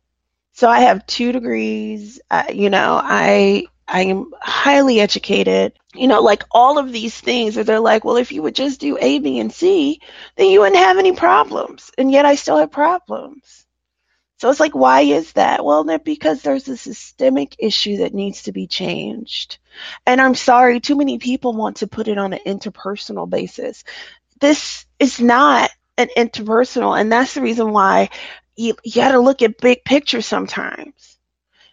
So 0.60 0.68
I 0.68 0.82
have 0.82 1.08
two 1.08 1.32
degrees. 1.32 2.20
Uh, 2.30 2.44
you 2.54 2.70
know, 2.70 3.00
I 3.02 3.68
I 3.88 4.02
am 4.02 4.34
highly 4.42 5.00
educated. 5.00 5.72
You 5.96 6.10
know, 6.10 6.22
like 6.22 6.44
all 6.52 6.78
of 6.78 6.92
these 6.92 7.18
things 7.18 7.56
where 7.56 7.64
they're 7.64 7.80
like, 7.80 8.04
well, 8.04 8.18
if 8.18 8.34
you 8.34 8.42
would 8.42 8.56
just 8.56 8.82
do 8.82 8.98
A, 9.00 9.20
B, 9.20 9.40
and 9.40 9.54
C, 9.54 10.02
then 10.36 10.48
you 10.48 10.60
wouldn't 10.60 10.76
have 10.76 10.98
any 10.98 11.14
problems. 11.14 11.92
And 11.98 12.12
yet 12.12 12.26
I 12.26 12.36
still 12.36 12.58
have 12.58 12.74
problems. 12.74 13.66
So 14.40 14.50
it's 14.50 14.60
like, 14.60 14.76
why 14.76 15.04
is 15.04 15.32
that? 15.34 15.64
Well, 15.64 15.86
because 15.98 16.42
there's 16.42 16.68
a 16.68 16.76
systemic 16.76 17.56
issue 17.60 18.00
that 18.00 18.14
needs 18.14 18.44
to 18.44 18.52
be 18.52 18.68
changed. 18.68 19.60
And 20.06 20.20
I'm 20.20 20.36
sorry, 20.36 20.82
too 20.82 20.98
many 20.98 21.20
people 21.20 21.54
want 21.54 21.78
to 21.78 21.88
put 21.88 22.10
it 22.10 22.18
on 22.18 22.34
an 22.34 22.40
interpersonal 22.46 23.30
basis. 23.30 23.86
This 24.42 24.86
is 25.00 25.22
not 25.22 25.70
an 26.00 26.10
interpersonal, 26.16 27.00
and 27.00 27.12
that's 27.12 27.34
the 27.34 27.42
reason 27.42 27.72
why 27.72 28.10
you, 28.60 28.76
you 28.84 28.96
got 28.96 29.12
to 29.12 29.20
look 29.20 29.42
at 29.42 29.58
big 29.60 29.84
picture 29.84 30.22
sometimes. 30.22 31.18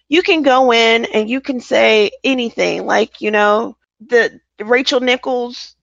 You 0.08 0.22
can 0.22 0.42
go 0.42 0.72
in 0.72 1.04
and 1.06 1.28
you 1.28 1.40
can 1.40 1.60
say 1.60 2.12
anything, 2.22 2.86
like 2.86 3.20
you 3.20 3.30
know, 3.30 3.76
the 4.00 4.40
Rachel 4.60 5.00
Nichols, 5.00 5.74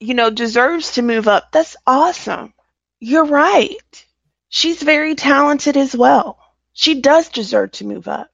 you 0.00 0.14
know, 0.14 0.30
deserves 0.30 0.92
to 0.92 1.02
move 1.02 1.28
up. 1.28 1.50
That's 1.52 1.76
awesome. 1.86 2.54
You're 3.00 3.26
right 3.26 4.06
she's 4.52 4.82
very 4.82 5.14
talented 5.14 5.76
as 5.78 5.96
well. 5.96 6.38
She 6.74 7.00
does 7.00 7.30
deserve 7.30 7.72
to 7.72 7.86
move 7.86 8.06
up. 8.06 8.30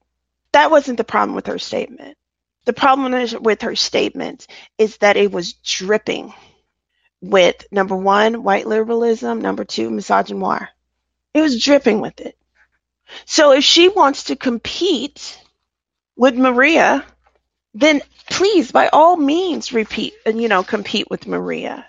That 0.53 0.70
wasn't 0.70 0.99
the 0.99 1.05
problem 1.05 1.35
with 1.35 1.47
her 1.47 1.59
statement. 1.59 2.18
The 2.64 2.72
problem 2.72 3.12
with 3.41 3.62
her 3.62 3.76
statement 3.76 4.47
is 4.76 4.99
that 4.99 5.16
it 5.16 5.33
was 5.33 5.55
dripping 5.55 6.35
with 7.22 7.64
number 7.70 7.97
one, 7.97 8.43
white 8.43 8.66
liberalism, 8.66 9.41
number 9.41 9.64
two, 9.64 9.91
misogynoir. 9.91 10.68
It 11.35 11.41
was 11.41 11.62
dripping 11.62 12.01
with 12.01 12.20
it. 12.20 12.37
So 13.24 13.53
if 13.53 13.64
she 13.64 13.89
wants 13.89 14.24
to 14.24 14.37
compete 14.37 15.39
with 16.16 16.37
Maria, 16.37 17.05
then 17.74 18.03
please, 18.29 18.72
by 18.72 18.89
all 18.89 19.16
means, 19.16 19.72
repeat 19.72 20.14
and 20.26 20.41
you 20.41 20.49
know 20.49 20.62
compete 20.62 21.09
with 21.11 21.26
Maria 21.26 21.87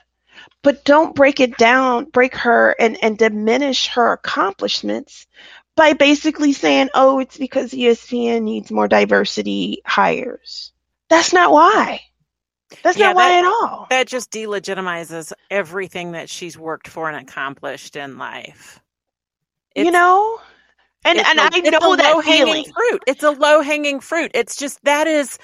but 0.61 0.83
don't 0.83 1.15
break 1.15 1.39
it 1.39 1.57
down, 1.57 2.05
break 2.05 2.35
her 2.35 2.75
and, 2.79 3.01
and 3.03 3.17
diminish 3.17 3.87
her 3.87 4.11
accomplishments 4.11 5.27
by 5.75 5.93
basically 5.93 6.53
saying, 6.53 6.89
oh, 6.93 7.19
it's 7.19 7.37
because 7.37 7.71
ESPN 7.71 8.43
needs 8.43 8.71
more 8.71 8.87
diversity 8.87 9.81
hires. 9.85 10.73
That's 11.09 11.33
not 11.33 11.51
why. 11.51 12.01
That's 12.83 12.97
yeah, 12.97 13.07
not 13.07 13.15
why 13.15 13.39
at 13.39 13.45
all. 13.45 13.87
That 13.89 14.07
just 14.07 14.31
delegitimizes 14.31 15.31
everything 15.49 16.11
that 16.11 16.29
she's 16.29 16.57
worked 16.57 16.87
for 16.87 17.09
and 17.09 17.27
accomplished 17.27 17.95
in 17.95 18.17
life. 18.17 18.79
It's, 19.75 19.85
you 19.85 19.91
know? 19.91 20.39
And 21.05 21.19
and 21.19 21.39
a, 21.39 21.43
I 21.43 21.59
know 21.59 21.95
that 21.95 22.13
low 22.15 22.21
hanging 22.21 22.65
fruit. 22.73 23.03
It's 23.07 23.23
a 23.23 23.31
low 23.31 23.61
hanging 23.61 23.99
fruit. 23.99 24.31
It's 24.33 24.57
just 24.57 24.83
that 24.83 25.07
is 25.07 25.37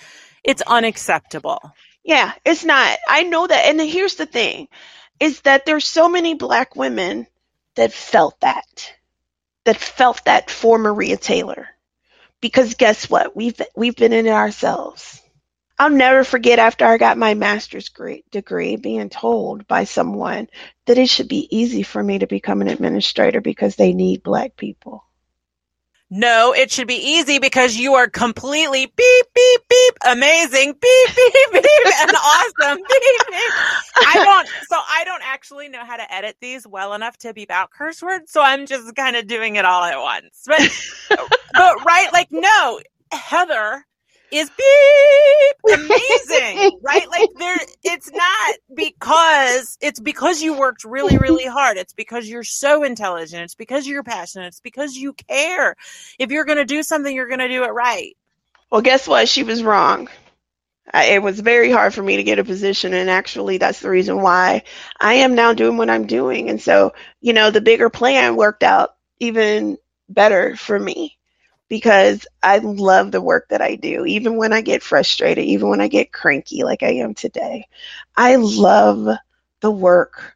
it's 0.43 0.61
unacceptable. 0.61 1.71
Yeah, 2.03 2.33
it's 2.45 2.63
not. 2.63 2.97
I 3.07 3.23
know 3.23 3.47
that. 3.47 3.65
And 3.65 3.81
here's 3.81 4.15
the 4.15 4.25
thing 4.25 4.67
is 5.19 5.41
that 5.41 5.65
there's 5.65 5.87
so 5.87 6.09
many 6.09 6.35
black 6.35 6.75
women 6.75 7.25
that 7.75 7.93
felt 7.93 8.39
that, 8.41 8.93
that 9.65 9.77
felt 9.77 10.25
that 10.25 10.51
for 10.51 10.77
Maria 10.77 11.17
Taylor. 11.17 11.67
Because 12.41 12.75
guess 12.75 13.09
what? 13.09 13.35
We've 13.35 13.59
we've 13.75 13.95
been 13.95 14.13
in 14.13 14.27
it 14.27 14.31
ourselves. 14.31 15.21
I'll 15.77 15.89
never 15.89 16.23
forget 16.23 16.57
after 16.57 16.85
I 16.85 16.97
got 16.97 17.17
my 17.17 17.33
master's 17.33 17.91
degree 18.31 18.75
being 18.77 19.09
told 19.09 19.67
by 19.67 19.83
someone 19.83 20.47
that 20.85 20.97
it 20.97 21.09
should 21.09 21.27
be 21.27 21.47
easy 21.55 21.83
for 21.83 22.01
me 22.01 22.19
to 22.19 22.27
become 22.27 22.61
an 22.61 22.69
administrator 22.69 23.41
because 23.41 23.75
they 23.75 23.93
need 23.93 24.23
black 24.23 24.55
people. 24.55 25.03
No, 26.11 26.53
it 26.53 26.71
should 26.71 26.87
be 26.87 26.95
easy 26.95 27.39
because 27.39 27.75
you 27.75 27.95
are 27.95 28.07
completely 28.07 28.85
beep, 28.85 29.25
beep, 29.33 29.61
beep, 29.67 29.97
amazing, 30.05 30.73
beep, 30.73 31.15
beep, 31.15 31.51
beep, 31.51 31.63
and 31.99 32.11
awesome, 32.11 32.77
beep, 32.77 33.27
beep. 33.31 33.53
I 33.97 34.21
don't, 34.23 34.47
so 34.69 34.79
I 34.87 35.03
don't 35.03 35.23
actually 35.25 35.67
know 35.67 35.83
how 35.83 35.97
to 35.97 36.13
edit 36.13 36.37
these 36.39 36.65
well 36.67 36.93
enough 36.93 37.17
to 37.17 37.33
beep 37.33 37.49
out 37.49 37.71
curse 37.71 38.03
words, 38.03 38.31
so 38.31 38.41
I'm 38.41 38.67
just 38.67 38.95
kind 38.95 39.15
of 39.15 39.25
doing 39.25 39.55
it 39.55 39.65
all 39.65 39.83
at 39.83 39.99
once. 39.99 40.43
But, 40.45 40.61
but 41.53 41.85
right, 41.85 42.07
like, 42.13 42.27
no, 42.31 42.79
Heather 43.11 43.85
is 44.37 44.49
beep 44.49 45.79
amazing, 45.79 46.79
right? 46.81 47.09
Like 47.09 47.29
there, 47.37 47.57
it's 47.83 48.11
not 48.11 48.55
because 48.73 49.77
it's 49.81 49.99
because 49.99 50.41
you 50.41 50.57
worked 50.57 50.83
really, 50.83 51.17
really 51.17 51.45
hard. 51.45 51.77
It's 51.77 51.93
because 51.93 52.27
you're 52.27 52.43
so 52.43 52.83
intelligent. 52.83 53.43
It's 53.43 53.55
because 53.55 53.87
you're 53.87 54.03
passionate. 54.03 54.47
It's 54.47 54.59
because 54.59 54.95
you 54.95 55.13
care. 55.13 55.75
If 56.19 56.31
you're 56.31 56.45
going 56.45 56.57
to 56.57 56.65
do 56.65 56.83
something, 56.83 57.13
you're 57.13 57.27
going 57.27 57.39
to 57.39 57.47
do 57.47 57.63
it 57.63 57.71
right. 57.71 58.15
Well, 58.71 58.81
guess 58.81 59.07
what? 59.07 59.29
She 59.29 59.43
was 59.43 59.63
wrong. 59.63 60.09
I, 60.93 61.05
it 61.05 61.23
was 61.23 61.39
very 61.39 61.71
hard 61.71 61.93
for 61.93 62.03
me 62.03 62.17
to 62.17 62.23
get 62.23 62.39
a 62.39 62.43
position, 62.43 62.93
and 62.93 63.09
actually, 63.09 63.57
that's 63.57 63.79
the 63.79 63.89
reason 63.89 64.21
why 64.21 64.63
I 64.99 65.15
am 65.15 65.33
now 65.33 65.53
doing 65.53 65.77
what 65.77 65.89
I'm 65.89 66.05
doing. 66.05 66.49
And 66.49 66.61
so, 66.61 66.93
you 67.21 67.33
know, 67.33 67.49
the 67.49 67.61
bigger 67.61 67.89
plan 67.89 68.35
worked 68.35 68.63
out 68.63 68.95
even 69.19 69.77
better 70.09 70.55
for 70.55 70.79
me 70.79 71.17
because 71.69 72.27
I 72.43 72.59
love 72.59 73.11
the 73.11 73.21
work 73.21 73.47
that 73.49 73.61
I 73.61 73.75
do. 73.75 74.05
Even 74.05 74.37
when 74.37 74.53
I 74.53 74.61
get 74.61 74.83
frustrated, 74.83 75.45
even 75.45 75.69
when 75.69 75.81
I 75.81 75.87
get 75.87 76.13
cranky 76.13 76.63
like 76.63 76.83
I 76.83 76.93
am 76.95 77.13
today, 77.13 77.67
I 78.15 78.37
love 78.37 79.07
the 79.61 79.71
work 79.71 80.35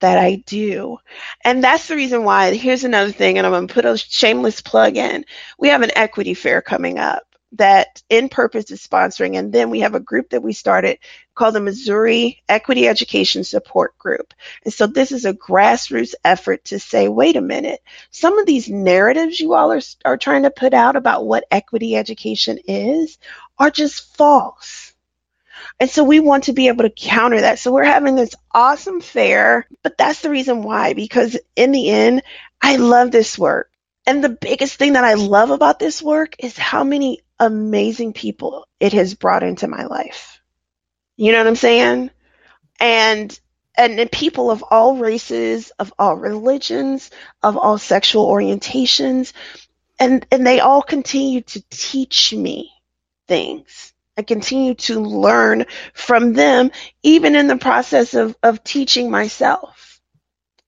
that 0.00 0.18
I 0.18 0.36
do. 0.46 0.98
And 1.44 1.64
that's 1.64 1.88
the 1.88 1.96
reason 1.96 2.24
why. 2.24 2.54
Here's 2.54 2.84
another 2.84 3.12
thing, 3.12 3.38
and 3.38 3.46
I'm 3.46 3.52
going 3.52 3.68
to 3.68 3.74
put 3.74 3.84
a 3.86 3.96
shameless 3.98 4.60
plug 4.62 4.96
in. 4.96 5.24
We 5.58 5.68
have 5.68 5.82
an 5.82 5.92
equity 5.96 6.34
fair 6.34 6.62
coming 6.62 6.98
up 6.98 7.24
that 7.52 8.02
In 8.08 8.28
Purpose 8.28 8.70
is 8.70 8.86
sponsoring. 8.86 9.38
And 9.38 9.52
then 9.52 9.70
we 9.70 9.80
have 9.80 9.94
a 9.94 10.00
group 10.00 10.30
that 10.30 10.42
we 10.42 10.52
started 10.52 10.98
called 11.34 11.54
the 11.54 11.60
Missouri 11.60 12.42
Equity 12.48 12.88
Education 12.88 13.44
Support 13.44 13.96
Group. 13.98 14.34
And 14.64 14.74
so 14.74 14.86
this 14.86 15.12
is 15.12 15.24
a 15.24 15.32
grassroots 15.32 16.14
effort 16.24 16.66
to 16.66 16.78
say, 16.78 17.08
wait 17.08 17.36
a 17.36 17.40
minute, 17.40 17.80
some 18.10 18.38
of 18.38 18.46
these 18.46 18.68
narratives 18.68 19.40
you 19.40 19.54
all 19.54 19.72
are, 19.72 19.80
are 20.04 20.16
trying 20.18 20.42
to 20.42 20.50
put 20.50 20.74
out 20.74 20.96
about 20.96 21.24
what 21.24 21.44
equity 21.50 21.96
education 21.96 22.58
is 22.66 23.18
are 23.58 23.70
just 23.70 24.16
false. 24.16 24.94
And 25.80 25.88
so 25.88 26.04
we 26.04 26.20
want 26.20 26.44
to 26.44 26.52
be 26.52 26.68
able 26.68 26.84
to 26.84 26.90
counter 26.90 27.40
that. 27.40 27.58
So 27.58 27.72
we're 27.72 27.84
having 27.84 28.14
this 28.14 28.34
awesome 28.52 29.00
fair, 29.00 29.66
but 29.82 29.96
that's 29.96 30.22
the 30.22 30.30
reason 30.30 30.62
why, 30.62 30.92
because 30.92 31.38
in 31.56 31.72
the 31.72 31.88
end, 31.88 32.22
I 32.60 32.76
love 32.76 33.10
this 33.10 33.38
work. 33.38 33.70
And 34.06 34.24
the 34.24 34.28
biggest 34.28 34.76
thing 34.76 34.94
that 34.94 35.04
I 35.04 35.14
love 35.14 35.50
about 35.50 35.78
this 35.78 36.02
work 36.02 36.36
is 36.38 36.56
how 36.56 36.82
many 36.82 37.20
amazing 37.40 38.12
people 38.12 38.66
it 38.80 38.92
has 38.94 39.14
brought 39.14 39.42
into 39.42 39.68
my 39.68 39.84
life. 39.84 40.40
You 41.16 41.32
know 41.32 41.38
what 41.38 41.48
I'm 41.48 41.56
saying? 41.56 42.10
And 42.80 43.38
and 43.76 44.10
people 44.12 44.50
of 44.50 44.64
all 44.70 44.96
races, 44.98 45.70
of 45.78 45.94
all 45.98 46.16
religions, 46.16 47.10
of 47.42 47.56
all 47.56 47.78
sexual 47.78 48.26
orientations, 48.28 49.32
and 49.98 50.26
and 50.32 50.46
they 50.46 50.60
all 50.60 50.82
continue 50.82 51.42
to 51.42 51.62
teach 51.70 52.32
me 52.34 52.72
things. 53.28 53.92
I 54.18 54.22
continue 54.22 54.74
to 54.74 55.00
learn 55.00 55.66
from 55.94 56.34
them, 56.34 56.70
even 57.02 57.36
in 57.36 57.48
the 57.48 57.56
process 57.58 58.14
of, 58.14 58.36
of 58.42 58.64
teaching 58.64 59.10
myself. 59.10 60.00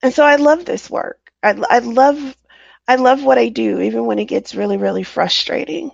And 0.02 0.14
so 0.14 0.24
I 0.24 0.36
love 0.36 0.64
this 0.64 0.90
work. 0.90 1.32
I, 1.42 1.60
I 1.70 1.80
love 1.80 2.36
I 2.88 2.96
love 2.96 3.24
what 3.24 3.38
I 3.38 3.48
do, 3.50 3.80
even 3.80 4.06
when 4.06 4.18
it 4.18 4.26
gets 4.26 4.54
really, 4.54 4.76
really 4.78 5.04
frustrating 5.04 5.92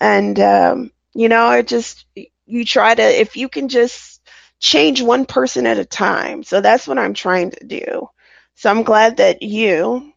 and 0.00 0.38
um, 0.40 0.90
you 1.14 1.28
know 1.28 1.52
it 1.52 1.66
just 1.68 2.06
you 2.46 2.64
try 2.64 2.94
to 2.94 3.02
if 3.02 3.36
you 3.36 3.48
can 3.48 3.68
just 3.68 4.20
change 4.60 5.02
one 5.02 5.26
person 5.26 5.66
at 5.66 5.78
a 5.78 5.84
time. 5.84 6.42
So 6.42 6.60
that's 6.60 6.86
what 6.86 6.98
i'm 6.98 7.14
trying 7.14 7.50
to 7.52 7.64
do. 7.66 8.08
So 8.54 8.70
i'm 8.70 8.82
glad 8.82 9.18
that 9.18 9.42
you 9.42 10.12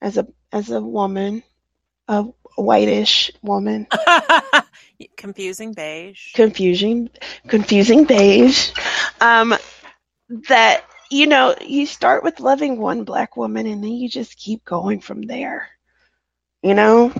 as 0.00 0.16
a 0.18 0.26
as 0.52 0.70
a 0.70 0.80
woman 0.80 1.42
a 2.08 2.24
whitish 2.56 3.30
woman. 3.42 3.86
Confusing 5.16 5.72
beige. 5.74 6.34
Confusing 6.34 7.10
confusing 7.48 8.04
beige. 8.04 8.70
Um 9.20 9.54
that 10.48 10.84
you 11.10 11.26
know 11.26 11.54
you 11.60 11.86
start 11.86 12.22
with 12.24 12.40
loving 12.40 12.78
one 12.78 13.04
black 13.04 13.36
woman 13.36 13.66
and 13.66 13.82
then 13.82 13.92
you 13.92 14.08
just 14.08 14.36
keep 14.36 14.64
going 14.64 15.00
from 15.00 15.22
there. 15.22 15.68
You 16.62 16.74
know 16.74 17.12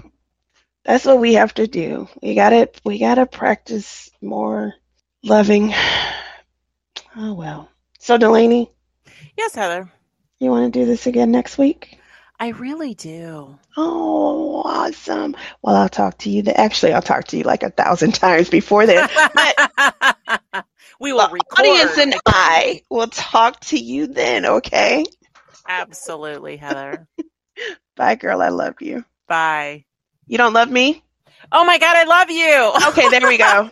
that's 0.84 1.04
what 1.04 1.20
we 1.20 1.34
have 1.34 1.54
to 1.54 1.66
do. 1.66 2.08
We 2.22 2.34
gotta 2.34 2.70
we 2.84 2.98
gotta 2.98 3.26
practice 3.26 4.10
more 4.20 4.74
loving. 5.22 5.72
Oh 7.16 7.34
well. 7.34 7.68
So 8.00 8.18
Delaney. 8.18 8.72
Yes, 9.36 9.54
Heather. 9.54 9.88
You 10.40 10.50
want 10.50 10.72
to 10.72 10.80
do 10.80 10.84
this 10.84 11.06
again 11.06 11.30
next 11.30 11.58
week? 11.58 11.98
I 12.40 12.48
really 12.48 12.94
do. 12.94 13.56
Oh, 13.76 14.62
awesome. 14.64 15.36
Well, 15.62 15.76
I'll 15.76 15.88
talk 15.88 16.18
to 16.18 16.30
you. 16.30 16.42
Th- 16.42 16.56
Actually, 16.56 16.92
I'll 16.92 17.02
talk 17.02 17.28
to 17.28 17.36
you 17.38 17.44
like 17.44 17.62
a 17.62 17.70
thousand 17.70 18.14
times 18.16 18.50
before 18.50 18.86
then. 18.86 19.08
But 19.32 20.64
we 21.00 21.12
will 21.12 21.28
record. 21.30 21.60
audience 21.60 21.98
and 21.98 22.14
I 22.26 22.82
will 22.90 23.06
talk 23.06 23.60
to 23.60 23.78
you 23.78 24.08
then, 24.08 24.44
okay? 24.44 25.04
Absolutely, 25.68 26.56
Heather. 26.56 27.06
Bye, 27.96 28.16
girl. 28.16 28.42
I 28.42 28.48
love 28.48 28.74
you. 28.80 29.04
Bye. 29.28 29.84
You 30.26 30.38
don't 30.38 30.54
love 30.54 30.70
me? 30.70 31.02
Oh 31.52 31.64
my 31.64 31.78
God, 31.78 31.96
I 31.96 32.04
love 32.04 32.30
you. 32.30 32.88
Okay, 32.90 33.08
there 33.08 33.26
we 33.26 33.38
go. 33.38 33.70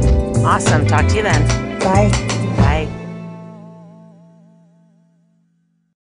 Awesome. 0.43 0.87
Talk 0.87 1.05
to 1.09 1.15
you 1.15 1.21
then. 1.21 1.47
Bye. 1.79 2.38